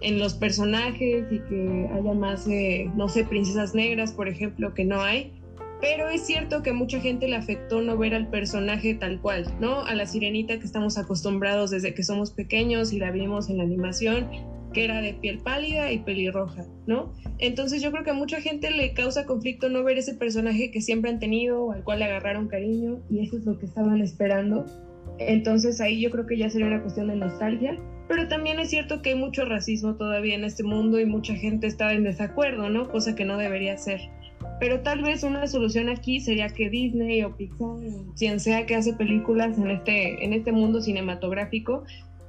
[0.00, 4.84] en los personajes y que haya más, eh, no sé, princesas negras, por ejemplo, que
[4.84, 5.32] no hay.
[5.80, 9.84] Pero es cierto que mucha gente le afectó no ver al personaje tal cual, ¿no?
[9.84, 13.64] A la sirenita que estamos acostumbrados desde que somos pequeños y la vimos en la
[13.64, 14.28] animación
[14.74, 17.14] que era de piel pálida y pelirroja, ¿no?
[17.38, 20.82] Entonces yo creo que a mucha gente le causa conflicto no ver ese personaje que
[20.82, 24.66] siempre han tenido, al cual le agarraron cariño, y eso es lo que estaban esperando.
[25.18, 29.00] Entonces ahí yo creo que ya sería una cuestión de nostalgia, pero también es cierto
[29.00, 32.90] que hay mucho racismo todavía en este mundo y mucha gente está en desacuerdo, ¿no?
[32.90, 34.00] Cosa que no debería ser.
[34.60, 37.76] Pero tal vez una solución aquí sería que Disney o Pixar,
[38.16, 41.84] quien sea que hace películas en este, en este mundo cinematográfico,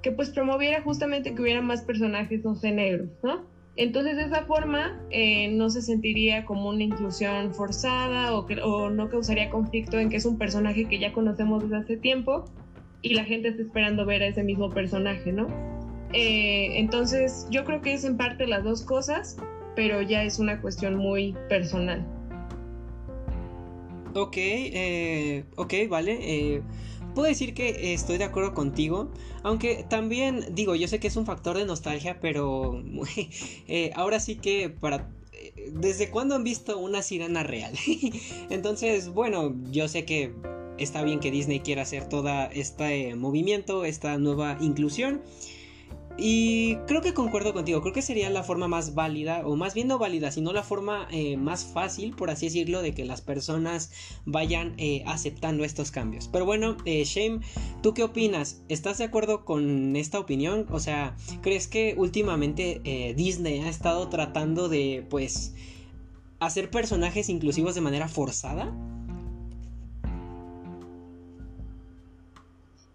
[0.06, 3.44] que pues promoviera justamente que hubiera más personajes, no sé, negros, ¿no?
[3.76, 8.92] Entonces de esa forma eh, no se sentiría como una inclusión forzada o, que, o
[8.92, 12.46] no causaría conflicto en que es un personaje que ya conocemos desde hace tiempo
[13.02, 15.48] y la gente está esperando ver a ese mismo personaje, ¿no?
[16.14, 19.38] Eh, entonces yo creo que es en parte las dos cosas,
[19.76, 22.06] pero ya es una cuestión muy personal.
[24.14, 26.62] Ok, eh, ok, vale
[27.16, 29.10] puedo decir que estoy de acuerdo contigo,
[29.42, 32.84] aunque también digo, yo sé que es un factor de nostalgia, pero
[33.68, 35.10] eh, ahora sí que para...
[35.32, 37.74] Eh, ¿Desde cuándo han visto una sirena real?
[38.52, 40.34] Entonces, bueno, yo sé que
[40.78, 45.22] está bien que Disney quiera hacer todo este movimiento, esta nueva inclusión.
[46.18, 49.90] Y creo que concuerdo contigo, creo que sería la forma más válida, o más bien
[49.90, 53.92] no válida, sino la forma eh, más fácil, por así decirlo, de que las personas
[54.26, 56.30] vayan eh, aceptando estos cambios.
[56.30, 57.42] Pero bueno, eh, Shame,
[57.84, 58.64] ¿tú qué opinas?
[58.70, 60.66] ¿Estás de acuerdo con esta opinión?
[60.70, 65.54] O sea, ¿crees que últimamente eh, Disney ha estado tratando de, pues,
[66.40, 68.74] hacer personajes inclusivos de manera forzada?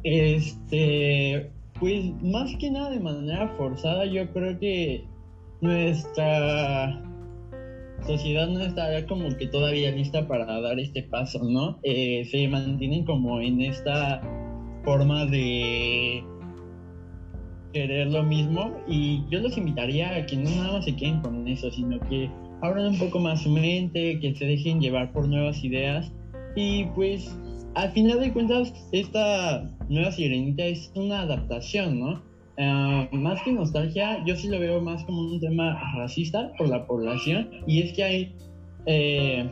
[0.02, 5.04] Este, pues más que nada de manera forzada, yo creo que
[5.62, 7.02] nuestra
[8.06, 11.78] sociedad no está como que todavía lista para dar este paso, ¿no?
[11.82, 14.20] Eh, se mantienen como en esta
[14.84, 16.22] forma de
[17.72, 21.46] querer lo mismo y yo los invitaría a que no nada más se queden con
[21.48, 22.30] eso, sino que
[22.62, 26.12] abran un poco más su mente, que se dejen llevar por nuevas ideas
[26.56, 27.34] y pues
[27.74, 32.22] al final de cuentas esta nueva sirenita es una adaptación, ¿no?
[32.58, 36.86] Ah, más que nostalgia, yo sí lo veo más como un tema racista por la
[36.86, 38.36] población y es que hay
[38.86, 39.48] eh,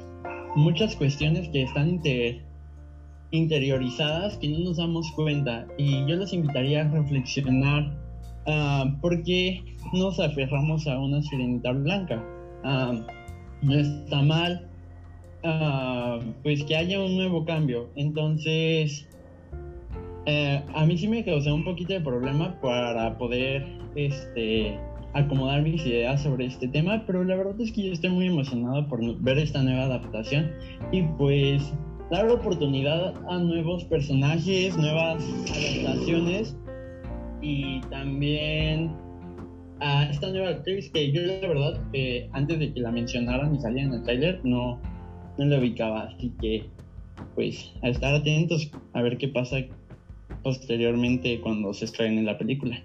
[0.57, 2.01] muchas cuestiones que están
[3.31, 7.97] interiorizadas que no nos damos cuenta y yo los invitaría a reflexionar
[8.47, 12.23] uh, por qué nos aferramos a una sirenita blanca.
[12.65, 12.93] Ah,
[13.63, 14.68] no está mal
[16.42, 17.88] pues que haya un nuevo cambio.
[17.96, 19.09] Entonces,
[20.27, 24.79] eh, a mí sí me causó un poquito de problema para poder este,
[25.14, 28.87] acomodar mis ideas sobre este tema, pero la verdad es que yo estoy muy emocionado
[28.88, 30.51] por ver esta nueva adaptación
[30.92, 31.72] y pues
[32.11, 36.57] dar oportunidad a nuevos personajes, nuevas adaptaciones
[37.40, 38.92] y también
[39.81, 43.61] a esta nueva actriz que yo la verdad eh, antes de que la mencionaran y
[43.61, 44.81] saliera en el trailer no,
[45.38, 46.66] no la ubicaba, así que
[47.35, 49.59] pues a estar atentos a ver qué pasa
[50.42, 52.83] posteriormente cuando se estrene la película.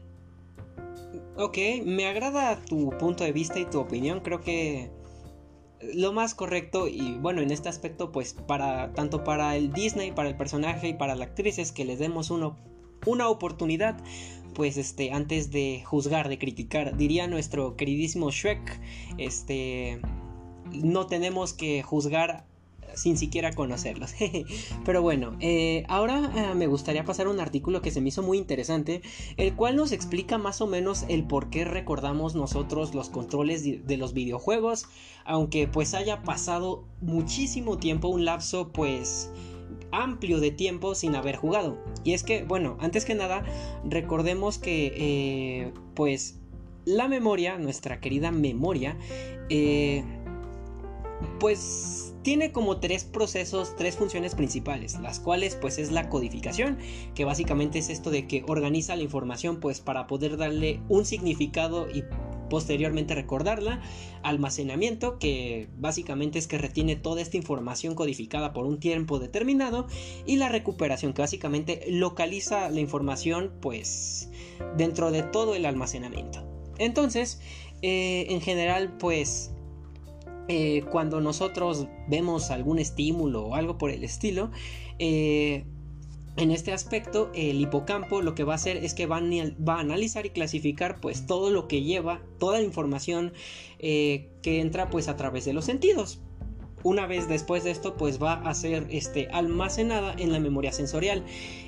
[1.35, 4.19] Ok, me agrada tu punto de vista y tu opinión.
[4.21, 4.91] Creo que
[5.95, 10.29] lo más correcto y bueno en este aspecto pues para tanto para el Disney, para
[10.29, 12.57] el personaje y para la actriz es que les demos uno,
[13.05, 13.97] una oportunidad
[14.53, 16.95] pues este antes de juzgar, de criticar.
[16.95, 18.79] Diría nuestro queridísimo Shrek,
[19.17, 19.99] este
[20.71, 22.45] no tenemos que juzgar
[22.95, 24.13] sin siquiera conocerlos.
[24.86, 28.38] Pero bueno, eh, ahora eh, me gustaría pasar un artículo que se me hizo muy
[28.38, 29.02] interesante,
[29.38, 33.97] el cual nos explica más o menos el por qué recordamos nosotros los controles de,
[33.97, 34.88] los videojuegos,
[35.26, 39.32] aunque pues haya pasado muchísimo tiempo, un lapso pues
[39.91, 41.78] amplio de tiempo sin haber jugado.
[42.04, 43.45] Y es que, bueno, antes que nada,
[43.86, 46.39] recordemos que eh, pues
[46.86, 48.97] la memoria, nuestra querida memoria,
[51.39, 56.78] pues tiene como tres procesos, tres funciones principales, las cuales pues es la codificación,
[57.15, 61.88] que básicamente es esto de que organiza la información pues para poder darle un significado
[61.89, 62.04] y
[62.49, 63.82] posteriormente recordarla,
[64.21, 69.88] almacenamiento, que básicamente es que retiene toda esta información codificada por un tiempo determinado,
[70.26, 74.30] y la recuperación, que básicamente localiza la información pues
[74.78, 76.47] dentro de todo el almacenamiento.
[76.78, 77.41] Entonces,
[77.82, 79.52] eh, en general pues
[80.47, 84.51] eh, cuando nosotros vemos algún estímulo o algo por el estilo,
[84.99, 85.65] eh,
[86.36, 90.25] en este aspecto, el hipocampo lo que va a hacer es que va a, analizar
[90.25, 93.34] y clasificar pues todo lo que lleva, toda la información
[93.77, 96.21] eh, que entra pues a través de los sentidos.
[96.84, 101.24] Una vez después de esto, pues va a ser este, almacenada en la memoria sensorial.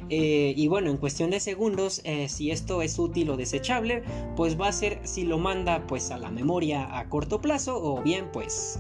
[0.09, 4.03] Eh, y bueno, en cuestión de segundos, eh, si esto es útil o desechable,
[4.35, 8.01] pues va a ser si lo manda pues a la memoria a corto plazo o
[8.01, 8.79] bien pues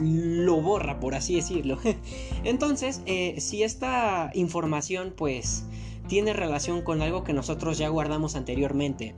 [0.00, 1.78] lo borra, por así decirlo.
[2.44, 5.64] Entonces, eh, si esta información pues
[6.08, 9.14] tiene relación con algo que nosotros ya guardamos anteriormente,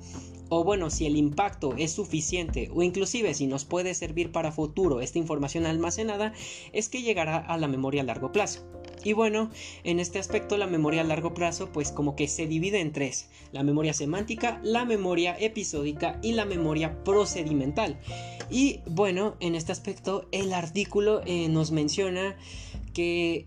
[0.55, 5.01] o bueno, si el impacto es suficiente o inclusive si nos puede servir para futuro
[5.01, 6.35] esta información almacenada,
[6.75, 8.61] es que llegará a la memoria a largo plazo.
[9.03, 9.49] Y bueno,
[9.83, 13.31] en este aspecto la memoria a largo plazo pues como que se divide en tres,
[13.53, 17.99] la memoria semántica, la memoria episódica y la memoria procedimental.
[18.51, 22.37] Y bueno, en este aspecto el artículo eh, nos menciona
[22.93, 23.47] que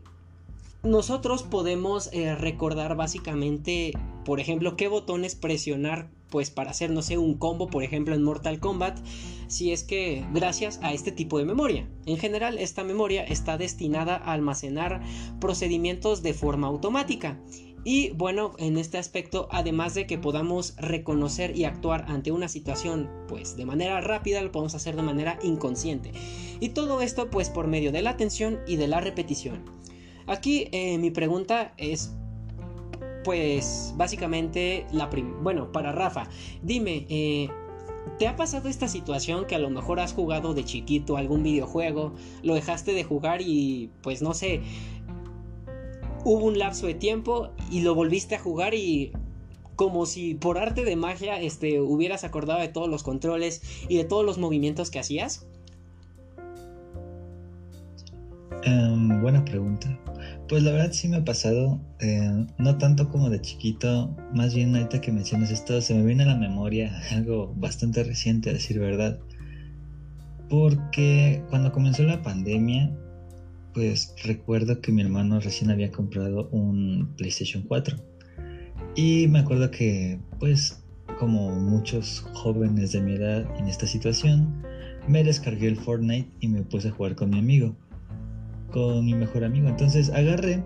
[0.81, 3.93] nosotros podemos eh, recordar básicamente,
[4.25, 8.23] por ejemplo, qué botones presionar pues para hacer, no sé, un combo, por ejemplo, en
[8.23, 8.99] Mortal Kombat,
[9.47, 11.87] si es que gracias a este tipo de memoria.
[12.05, 15.01] En general, esta memoria está destinada a almacenar
[15.39, 17.39] procedimientos de forma automática.
[17.87, 23.11] Y bueno, en este aspecto, además de que podamos reconocer y actuar ante una situación
[23.27, 26.11] pues de manera rápida, lo podemos hacer de manera inconsciente.
[26.59, 29.63] Y todo esto pues por medio de la atención y de la repetición.
[30.25, 32.15] Aquí eh, mi pregunta es
[33.25, 35.09] pues básicamente la
[35.41, 36.29] bueno, para Rafa,
[36.61, 37.49] dime, eh,
[38.19, 42.13] ¿te ha pasado esta situación que a lo mejor has jugado de chiquito algún videojuego,
[42.43, 44.61] lo dejaste de jugar y pues no sé,
[46.23, 49.11] hubo un lapso de tiempo y lo volviste a jugar y
[49.75, 54.05] como si por arte de magia este, hubieras acordado de todos los controles y de
[54.05, 55.47] todos los movimientos que hacías?
[58.63, 59.99] Em, buena pregunta.
[60.47, 64.75] Pues la verdad sí me ha pasado, eh, no tanto como de chiquito, más bien
[64.75, 68.77] ahorita que mencionas esto, se me viene a la memoria algo bastante reciente, a decir
[68.77, 69.19] verdad.
[70.47, 72.95] Porque cuando comenzó la pandemia,
[73.73, 77.97] pues recuerdo que mi hermano recién había comprado un PlayStation 4.
[78.95, 80.83] Y me acuerdo que, pues,
[81.17, 84.61] como muchos jóvenes de mi edad en esta situación,
[85.07, 87.75] me descargué el Fortnite y me puse a jugar con mi amigo
[88.75, 89.69] con mi mejor amigo.
[89.69, 90.61] Entonces agarré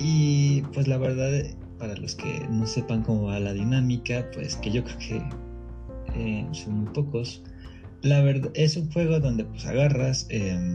[0.00, 1.30] y pues la verdad,
[1.78, 5.22] para los que no sepan cómo va la dinámica, pues que yo creo que
[6.16, 7.44] eh, son muy pocos.
[8.02, 10.74] La verdad es un juego donde pues agarras, em,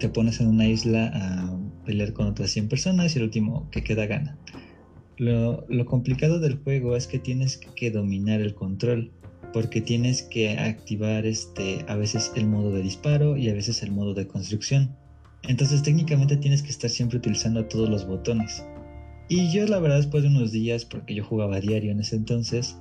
[0.00, 1.56] te pones en una isla a
[1.86, 4.36] pelear con otras 100 personas y el último que queda gana.
[5.18, 9.12] Lo, lo complicado del juego es que tienes que dominar el control
[9.52, 13.92] porque tienes que activar este a veces el modo de disparo y a veces el
[13.92, 14.96] modo de construcción.
[15.48, 18.64] Entonces técnicamente tienes que estar siempre utilizando todos los botones.
[19.28, 22.76] Y yo la verdad después de unos días, porque yo jugaba diario en ese entonces,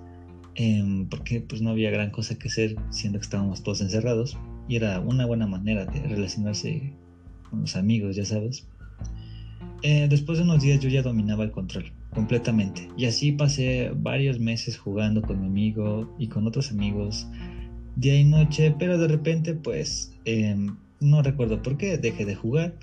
[0.55, 4.37] em, porque pues no había gran cosa que hacer, siendo que estábamos todos encerrados,
[4.67, 6.93] y era una buena manera de relacionarse
[7.49, 8.67] con los amigos, ya sabes.
[9.83, 12.89] Eh, después de unos días yo ya dominaba el control completamente.
[12.97, 17.27] Y así pasé varios meses jugando con mi amigo y con otros amigos,
[17.95, 20.13] día y noche, pero de repente pues...
[20.25, 22.75] Em, no recuerdo por qué, dejé de jugar.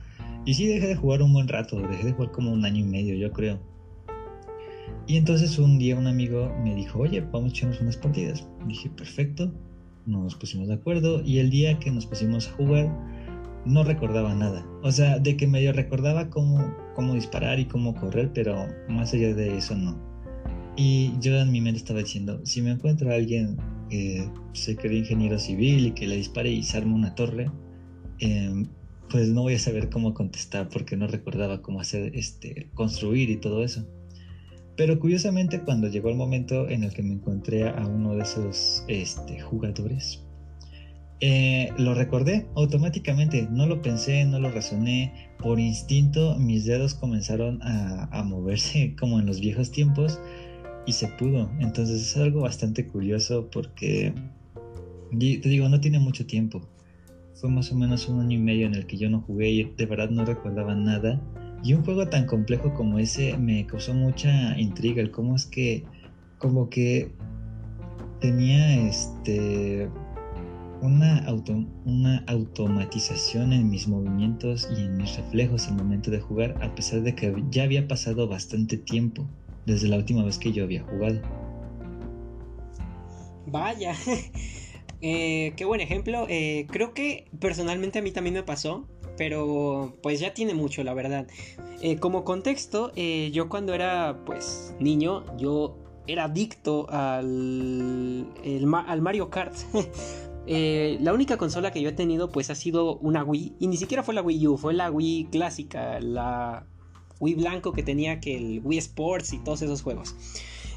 [0.45, 2.89] Y sí dejé de jugar un buen rato, dejé de jugar como un año y
[2.89, 3.59] medio, yo creo.
[5.09, 8.47] Y entonces un día un amigo me dijo, oye, vamos a echarnos unas partidas.
[8.67, 9.53] dije, perfecto,
[10.05, 11.23] nos pusimos de acuerdo.
[11.25, 12.93] Y el día que nos pusimos a jugar,
[13.65, 14.65] no recordaba nada.
[14.83, 19.35] O sea, de que medio recordaba cómo, cómo disparar y cómo correr, pero más allá
[19.35, 19.97] de eso no.
[20.77, 23.57] Y yo en mi mente estaba diciendo, si me encuentro a alguien
[23.91, 27.51] que se cree ingeniero civil y que le dispare y se arme una torre,
[28.19, 28.67] Em,
[29.11, 33.37] pues no voy a saber cómo contestar porque no recordaba cómo hacer este construir y
[33.37, 33.87] todo eso.
[34.77, 38.85] Pero curiosamente cuando llegó el momento en el que me encontré a uno de esos
[38.89, 40.23] este, jugadores,
[41.21, 47.63] eh, lo recordé automáticamente, no lo pensé, no lo razoné, por instinto mis dedos comenzaron
[47.63, 50.21] a, a moverse como en los viejos tiempos
[50.85, 51.51] y se pudo.
[51.59, 54.13] Entonces es algo bastante curioso porque,
[55.11, 56.69] te digo, no tiene mucho tiempo
[57.41, 59.65] fue más o menos un año y medio en el que yo no jugué y
[59.65, 61.21] de verdad no recordaba nada.
[61.63, 65.85] Y un juego tan complejo como ese me causó mucha intriga, el cómo es que
[66.39, 67.11] como que
[68.21, 69.89] tenía este
[70.83, 76.55] una, auto, una automatización en mis movimientos y en mis reflejos al momento de jugar,
[76.63, 79.27] a pesar de que ya había pasado bastante tiempo
[79.65, 81.21] desde la última vez que yo había jugado.
[83.47, 83.95] Vaya,
[85.01, 86.27] Eh, qué buen ejemplo.
[86.29, 88.87] Eh, creo que personalmente a mí también me pasó,
[89.17, 91.27] pero pues ya tiene mucho, la verdad.
[91.83, 98.27] Eh, como contexto, yo cuando era pues niño, yo era adicto al,
[98.87, 99.55] al Mario Kart.
[100.47, 104.03] la única consola que yo he tenido pues ha sido una Wii y ni siquiera
[104.03, 106.67] fue la Wii U, fue la Wii clásica, la
[107.21, 110.15] Wii blanco que tenía que el Wii Sports y todos esos juegos.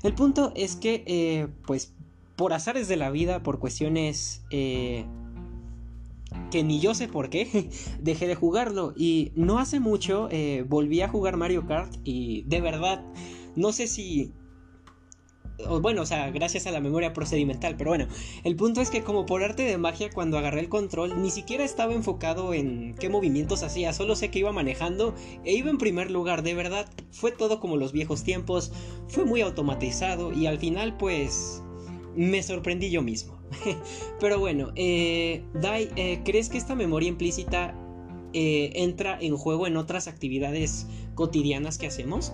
[0.02, 1.94] El punto es que pues
[2.40, 5.04] por azares de la vida, por cuestiones eh,
[6.52, 7.70] que ni yo sé por qué,
[8.00, 8.94] dejé de jugarlo.
[8.96, 13.04] Y no hace mucho eh, volví a jugar Mario Kart y de verdad,
[13.58, 14.32] no sé si...
[15.82, 18.08] Bueno, o sea, gracias a la memoria procedimental, pero bueno,
[18.46, 21.66] el punto es que como por arte de magia cuando agarré el control ni siquiera
[21.66, 25.14] estaba enfocado en qué movimientos hacía, solo sé que iba manejando
[25.44, 28.72] e iba en primer lugar, de verdad, fue todo como los viejos tiempos,
[29.10, 31.62] fue muy automatizado y al final pues
[32.16, 33.40] me sorprendí yo mismo.
[34.20, 37.76] Pero bueno, eh, Dai, eh, ¿crees que esta memoria implícita
[38.34, 42.34] eh, entra en juego en otras actividades cotidianas que hacemos?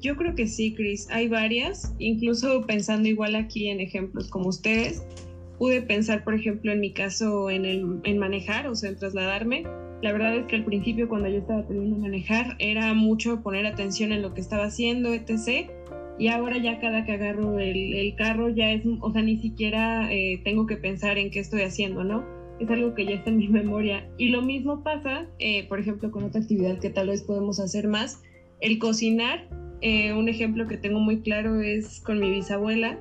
[0.00, 1.08] yo creo que sí, Chris.
[1.10, 5.02] Hay varias, incluso pensando igual aquí en ejemplos como ustedes.
[5.58, 9.64] Pude pensar, por ejemplo, en mi caso, en, el, en manejar, o sea, en trasladarme.
[10.02, 13.66] La verdad es que al principio, cuando yo estaba aprendiendo a manejar, era mucho poner
[13.66, 15.68] atención en lo que estaba haciendo, etc
[16.20, 20.38] y ahora ya cada que agarro el, carro ya es, o sea, ni siquiera eh,
[20.44, 22.26] tengo que pensar en qué estoy haciendo, ¿no?
[22.60, 24.06] Es algo que ya está en mi memoria.
[24.18, 27.88] Y lo mismo pasa, eh, por ejemplo, con otra actividad que tal vez podemos hacer
[27.88, 28.22] más,
[28.60, 29.48] El cocinar,
[29.80, 32.98] eh, un ejemplo que tengo muy claro es con mi bisabuela,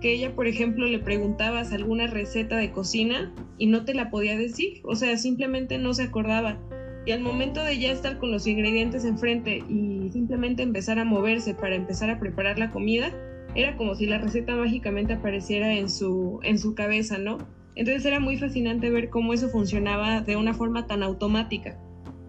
[0.00, 4.36] que ella, por ejemplo, le preguntabas alguna receta de cocina y no te la podía
[4.36, 6.58] decir, o sea, simplemente no se acordaba.
[7.06, 11.54] Y al momento de ya estar con los ingredientes enfrente y simplemente empezar a moverse
[11.54, 13.12] para empezar a preparar la comida,
[13.54, 17.38] era como si la receta mágicamente apareciera en su, en su cabeza, ¿no?
[17.76, 21.78] Entonces era muy fascinante ver cómo eso funcionaba de una forma tan automática.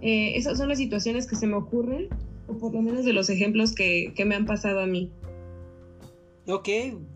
[0.01, 2.07] Eh, esas son las situaciones que se me ocurren,
[2.47, 5.11] o por lo menos de los ejemplos que, que me han pasado a mí.
[6.47, 6.69] Ok,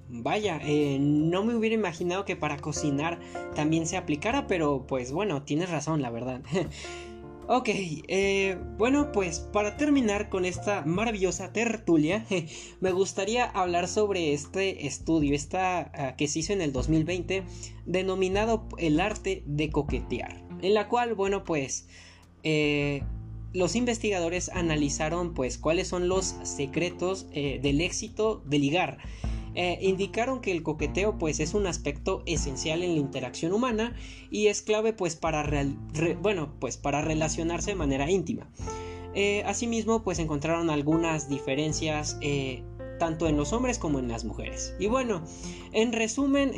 [0.09, 3.19] vaya, eh, no me hubiera imaginado que para cocinar
[3.55, 6.41] también se aplicara, pero pues bueno, tienes razón, la verdad.
[7.53, 12.25] ok, eh, bueno, pues para terminar con esta maravillosa tertulia,
[12.79, 17.43] me gustaría hablar sobre este estudio, ah, que se hizo en el 2020,
[17.85, 21.87] denominado El arte de coquetear, en la cual, bueno, pues...
[22.43, 23.03] Eh,
[23.53, 28.97] los investigadores analizaron pues cuáles son los secretos eh, del éxito de ligar.
[29.55, 33.95] Eh, indicaron que el coqueteo pues es un aspecto esencial en la interacción humana
[34.29, 35.45] y es clave pues para,
[36.21, 38.49] bueno, pues, para relacionarse de manera íntima.
[39.13, 42.17] Eh, asimismo pues encontraron algunas diferencias
[42.97, 44.75] tanto en los hombres como en las mujeres.
[44.79, 45.23] Y bueno,
[45.73, 46.53] en resumen,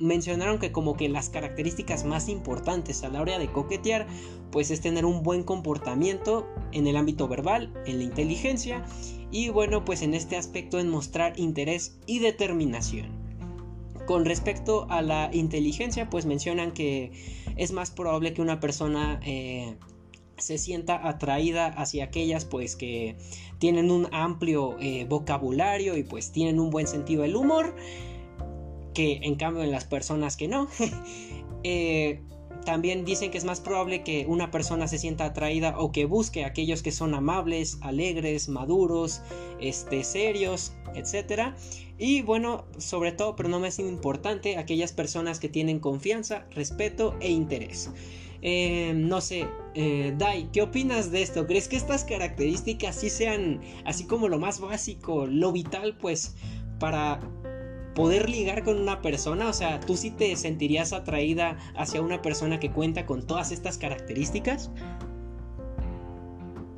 [0.00, 4.06] mencionaron que como que las características más importantes a la hora de coquetear
[4.50, 8.84] pues es tener un buen comportamiento en el ámbito verbal, en la inteligencia
[9.30, 13.18] y bueno pues en este aspecto en mostrar interés y determinación.
[14.06, 17.12] Con respecto a la inteligencia pues mencionan que
[17.56, 19.76] es más probable que una persona eh,
[20.36, 23.16] se sienta atraída hacia aquellas pues que
[23.58, 27.76] tienen un amplio eh, vocabulario y pues tienen un buen sentido del humor
[28.94, 30.68] que en cambio en las personas que no.
[31.62, 32.22] Eh,
[32.64, 36.44] también dicen que es más probable que una persona se sienta atraída o que busque
[36.44, 39.22] a aquellos que son amables, alegres, maduros,
[39.60, 41.54] este, serios, etc.
[41.98, 47.30] Y bueno, sobre todo, pero no más importante, aquellas personas que tienen confianza, respeto e
[47.30, 47.90] interés.
[48.42, 51.46] Eh, no sé, eh, Dai, ¿qué opinas de esto?
[51.46, 56.34] ¿Crees que estas características sí sean así como lo más básico, lo vital, pues,
[56.78, 57.20] para
[57.94, 59.48] poder ligar con una persona?
[59.48, 63.78] O sea, ¿tú sí te sentirías atraída hacia una persona que cuenta con todas estas
[63.78, 64.70] características?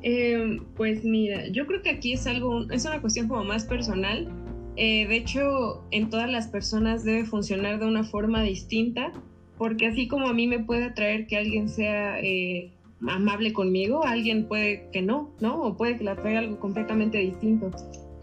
[0.01, 4.27] Em, pues mira, yo creo que aquí es algo, es una cuestión como más personal.
[4.75, 9.13] Eh, de hecho, en todas las personas debe funcionar de una forma distinta,
[9.57, 12.71] porque así como a mí me puede atraer que alguien sea eh,
[13.07, 15.61] amable conmigo, alguien puede que no, ¿no?
[15.61, 17.71] O puede que le atraiga algo completamente distinto.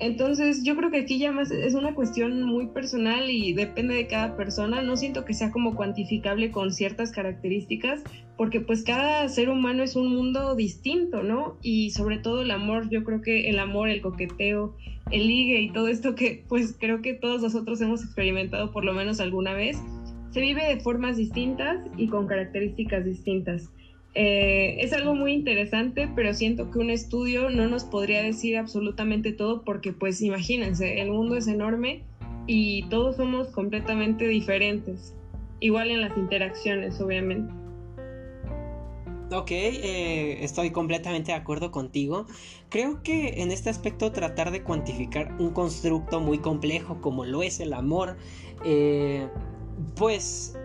[0.00, 4.06] Entonces yo creo que aquí ya más es una cuestión muy personal y depende de
[4.06, 4.80] cada persona.
[4.80, 8.02] No siento que sea como cuantificable con ciertas características,
[8.38, 11.58] porque pues cada ser humano es un mundo distinto, ¿no?
[11.60, 14.74] Y sobre todo el amor, yo creo que el amor, el coqueteo,
[15.10, 18.94] el ligue y todo esto que pues creo que todos nosotros hemos experimentado por lo
[18.94, 19.76] menos alguna vez,
[20.30, 23.68] se vive de formas distintas y con características distintas.
[24.14, 29.32] Eh, es algo muy interesante, pero siento que un estudio no nos podría decir absolutamente
[29.32, 32.02] todo porque pues imagínense, el mundo es enorme
[32.46, 35.14] y todos somos completamente diferentes,
[35.60, 37.52] igual en las interacciones, obviamente.
[39.32, 42.26] Ok, eh, estoy completamente de acuerdo contigo.
[42.68, 47.60] Creo que en este aspecto tratar de cuantificar un constructo muy complejo como lo es
[47.60, 48.16] el amor,
[48.64, 49.28] eh,
[49.94, 50.58] pues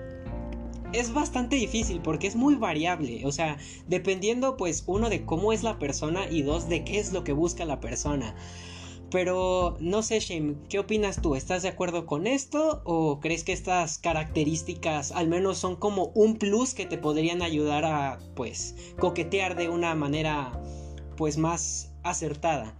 [1.00, 3.26] es bastante difícil porque es muy variable.
[3.26, 7.14] O sea, dependiendo pues uno de cómo es la persona y dos de qué es
[7.14, 8.36] lo que busca la persona.
[9.12, 11.36] Pero no sé, Shane, ¿qué opinas tú?
[11.36, 12.82] ¿Estás de acuerdo con esto?
[12.86, 17.86] ¿O crees que estas características al menos son como un plus que te podrían ayudar
[17.86, 20.60] a pues coquetear de una manera
[21.18, 22.76] pues más acertada?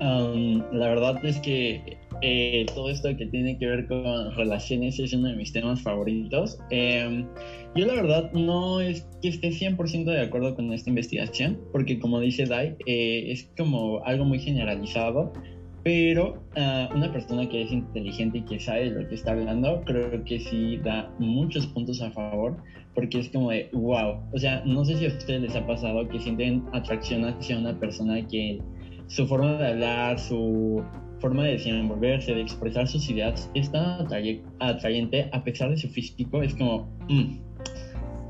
[0.00, 5.28] La verdad es que eh, todo esto que tiene que ver con relaciones es uno
[5.28, 6.58] de mis temas favoritos.
[6.70, 7.26] Em,
[7.74, 12.20] yo la verdad no es que esté 100% de acuerdo con esta investigación, porque como
[12.20, 15.32] dice Dai, eh, es como algo muy generalizado,
[15.82, 19.82] pero uh, una persona que es inteligente y que sabe de lo que está hablando,
[19.86, 22.56] creo que sí da muchos puntos a favor,
[22.94, 26.06] porque es como de, wow, o sea, no sé si a ustedes les ha pasado
[26.06, 28.60] que sienten atracción hacia una persona que
[29.10, 30.82] su forma de hablar, su
[31.18, 34.06] forma de desenvolverse, de expresar sus ideas es tan
[34.60, 37.40] atrayente a pesar de su físico, es como 10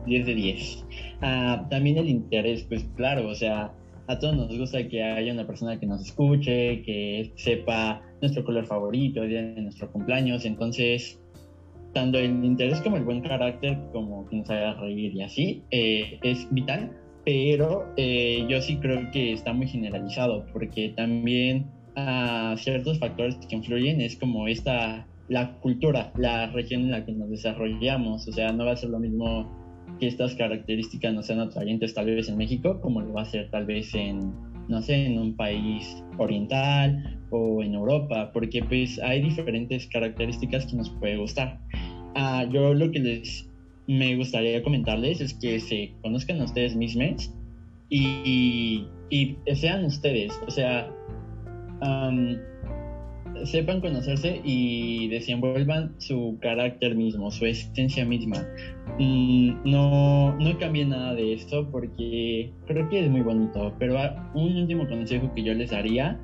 [0.07, 0.87] mm, de 10.
[1.20, 3.70] Ah, también el interés, pues claro, o sea,
[4.09, 8.64] a todos nos gusta que haya una persona que nos escuche, que sepa nuestro color
[8.64, 11.20] favorito, día de nuestro cumpleaños, entonces
[11.93, 16.18] tanto el interés como el buen carácter, como que nos haga reír y así, eh,
[16.22, 16.91] es vital
[17.25, 23.57] pero eh, yo sí creo que está muy generalizado, porque también a ciertos factores que
[23.57, 28.53] influyen es como esta, la cultura, la región en la que nos desarrollamos, o sea,
[28.53, 29.49] no va a ser lo mismo
[29.99, 33.51] que estas características no sean atrayentes tal vez en México como lo va a ser
[33.51, 34.33] tal vez en,
[34.68, 40.77] no sé, en un país oriental o en Europa, porque pues hay diferentes características que
[40.77, 41.59] nos puede gustar.
[42.14, 43.49] Ah, yo lo que les
[43.87, 47.33] me gustaría comentarles es que se conozcan a ustedes mismos
[47.89, 50.89] y, y, sean ustedes, o sea,
[53.45, 58.47] sepan conocerse y desenvuelvan su carácter mismo, su esencia misma.
[58.99, 63.99] Mm, no, no cambie nada de esto porque creo que es muy bonito, pero
[64.35, 66.18] un último consejo que yo les daría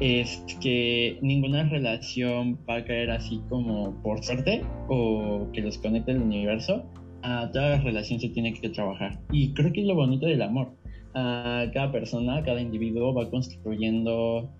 [0.00, 6.12] es que ninguna relación va a caer así como por suerte o que los conecte
[6.12, 6.84] el universo.
[7.22, 9.18] A toda relación se tiene que trabajar.
[9.32, 10.68] Y creo que es lo bonito del amor.
[11.14, 14.50] A cada persona, cada individuo va construyendo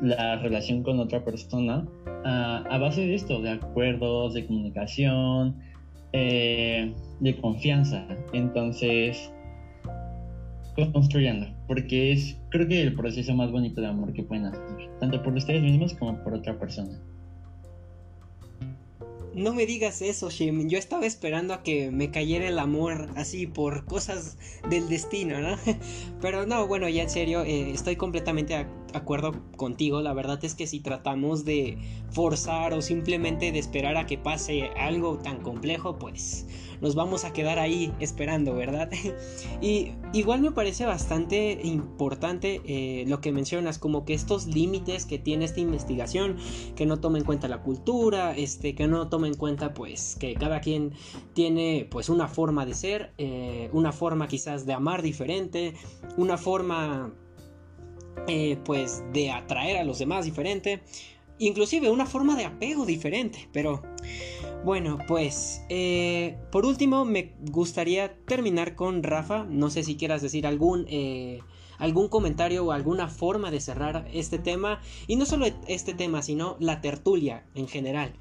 [0.00, 1.86] la relación con otra persona
[2.24, 5.56] a base de esto, de acuerdos, de comunicación,
[6.12, 8.06] eh, de confianza.
[8.32, 9.30] Entonces,
[10.92, 14.62] construyendo, porque es creo que el proceso más bonito de amor que pueden hacer,
[15.00, 16.98] tanto por ustedes mismos como por otra persona.
[19.34, 20.68] No me digas eso, Shim.
[20.68, 24.38] Yo estaba esperando a que me cayera el amor así por cosas
[24.70, 25.58] del destino, ¿no?
[26.20, 28.54] Pero no, bueno, ya en serio, eh, estoy completamente
[28.98, 30.00] acuerdo contigo.
[30.00, 31.78] La verdad es que si tratamos de
[32.10, 36.46] forzar o simplemente de esperar a que pase algo tan complejo, pues
[36.80, 38.90] nos vamos a quedar ahí esperando, ¿verdad?
[39.62, 45.18] y igual me parece bastante importante eh, lo que mencionas, como que estos límites que
[45.18, 46.36] tiene esta investigación,
[46.76, 50.34] que no toma en cuenta la cultura, este, que no toma en cuenta pues que
[50.34, 50.92] cada quien
[51.32, 55.74] tiene pues una forma de ser, eh, una forma quizás de amar diferente,
[56.16, 57.14] una forma
[58.26, 60.82] eh, pues de atraer a los demás diferente,
[61.38, 63.82] inclusive una forma de apego diferente, pero
[64.64, 69.44] bueno, pues eh, por último me gustaría terminar con Rafa.
[69.44, 71.40] No sé si quieras decir algún, eh,
[71.78, 74.80] algún comentario o alguna forma de cerrar este tema.
[75.06, 78.14] Y no solo este tema, sino la tertulia en general.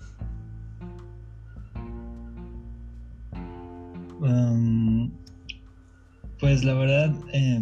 [4.20, 5.12] Um,
[6.39, 7.16] pues la verdad,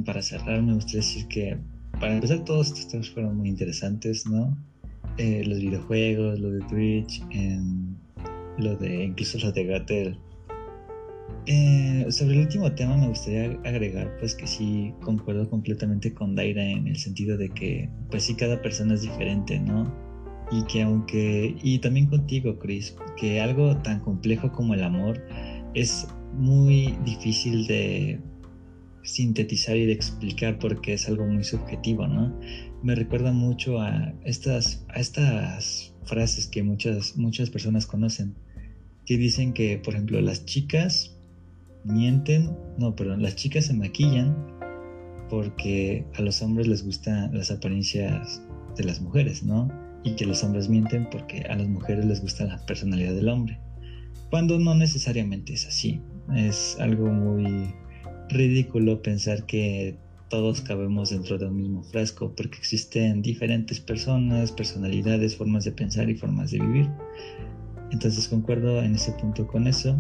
[0.05, 1.59] para cerrar me gustaría decir que
[2.01, 4.57] para empezar todos estos temas fueron muy interesantes, ¿no?
[5.17, 7.21] los videojuegos, lo de Twitch.
[7.29, 7.95] Em,
[8.57, 10.17] lo de incluso lo de Gatel.
[11.47, 16.63] Eh, sobre el último tema me gustaría agregar pues que sí concuerdo completamente con Daira
[16.63, 19.91] en el sentido de que pues sí cada persona es diferente, ¿no?
[20.51, 25.23] Y que aunque, y también contigo Chris, que algo tan complejo como el amor
[25.73, 28.19] es muy difícil de
[29.03, 32.37] sintetizar y de explicar porque es algo muy subjetivo, ¿no?
[32.83, 38.35] Me recuerda mucho a estas, a estas frases que muchas, muchas personas conocen,
[39.05, 41.17] que dicen que, por ejemplo, las chicas
[41.83, 44.35] mienten, no, perdón, las chicas se maquillan
[45.29, 48.41] porque a los hombres les gustan las apariencias
[48.77, 49.69] de las mujeres, ¿no?
[50.03, 53.59] Y que los hombres mienten porque a las mujeres les gusta la personalidad del hombre.
[54.29, 56.01] Cuando no necesariamente es así.
[56.35, 57.73] Es algo muy
[58.31, 59.97] ridículo pensar que
[60.29, 66.09] todos cabemos dentro de un mismo frasco porque existen diferentes personas, personalidades, formas de pensar
[66.09, 66.89] y formas de vivir.
[67.91, 69.99] Entonces concuerdo en ese punto con eso.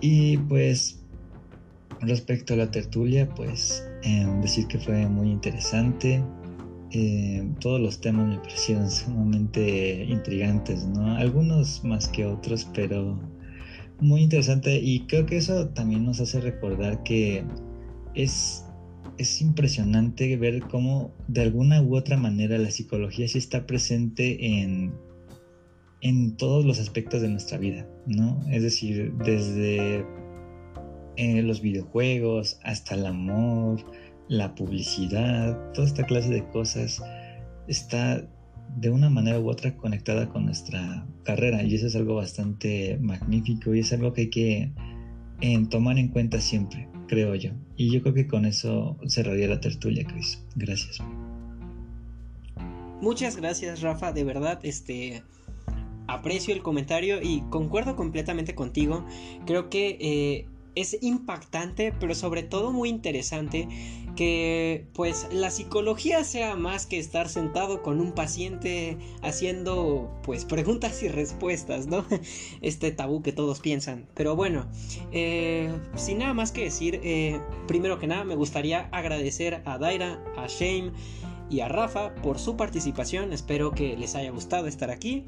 [0.00, 1.00] Y pues
[2.00, 6.22] respecto a la tertulia, pues em, decir que fue muy interesante.
[6.90, 11.16] Em, todos los temas me parecieron sumamente intrigantes, ¿no?
[11.16, 13.20] Algunos más que otros, pero
[14.00, 17.44] muy interesante y creo que eso también nos hace recordar que
[18.14, 18.64] es
[19.18, 24.94] es impresionante ver cómo de alguna u otra manera la psicología sí está presente en,
[26.00, 28.40] en todos los aspectos de nuestra vida, ¿no?
[28.48, 30.06] Es decir, desde
[31.16, 33.84] eh, los videojuegos hasta el amor,
[34.28, 37.02] la publicidad, toda esta clase de cosas
[37.66, 38.24] está
[38.76, 43.74] de una manera u otra conectada con nuestra carrera y eso es algo bastante magnífico
[43.74, 44.72] y es algo que hay que
[45.70, 47.50] tomar en cuenta siempre creo yo.
[47.76, 50.44] Y yo creo que con eso cerraría la tertulia, Chris.
[50.54, 50.98] Gracias.
[53.00, 54.12] Muchas gracias, Rafa.
[54.12, 55.24] De verdad, este
[56.06, 59.04] aprecio el comentario y concuerdo completamente contigo.
[59.46, 63.68] Creo que eh, es impactante, pero sobre todo muy interesante
[64.18, 71.04] que pues la psicología sea más que estar sentado con un paciente haciendo pues preguntas
[71.04, 72.04] y respuestas, ¿no?
[72.60, 74.08] Este tabú que todos piensan.
[74.14, 74.66] Pero bueno,
[75.12, 80.20] eh, sin nada más que decir, eh, primero que nada me gustaría agradecer a Daira,
[80.36, 80.90] a Shame
[81.48, 83.32] y a Rafa por su participación.
[83.32, 85.26] Espero que les haya gustado estar aquí.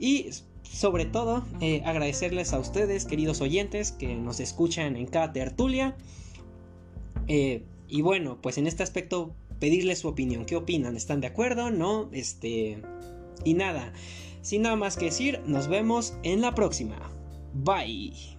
[0.00, 0.30] Y
[0.64, 5.96] sobre todo, eh, agradecerles a ustedes, queridos oyentes, que nos escuchan en cada tertulia.
[7.88, 10.44] Y bueno, pues en este aspecto pedirles su opinión.
[10.44, 10.96] ¿Qué opinan?
[10.96, 11.70] ¿Están de acuerdo?
[11.70, 12.08] ¿No?
[12.12, 12.82] Este...
[13.44, 13.92] Y nada,
[14.42, 16.96] sin nada más que decir, nos vemos en la próxima.
[17.52, 18.35] Bye.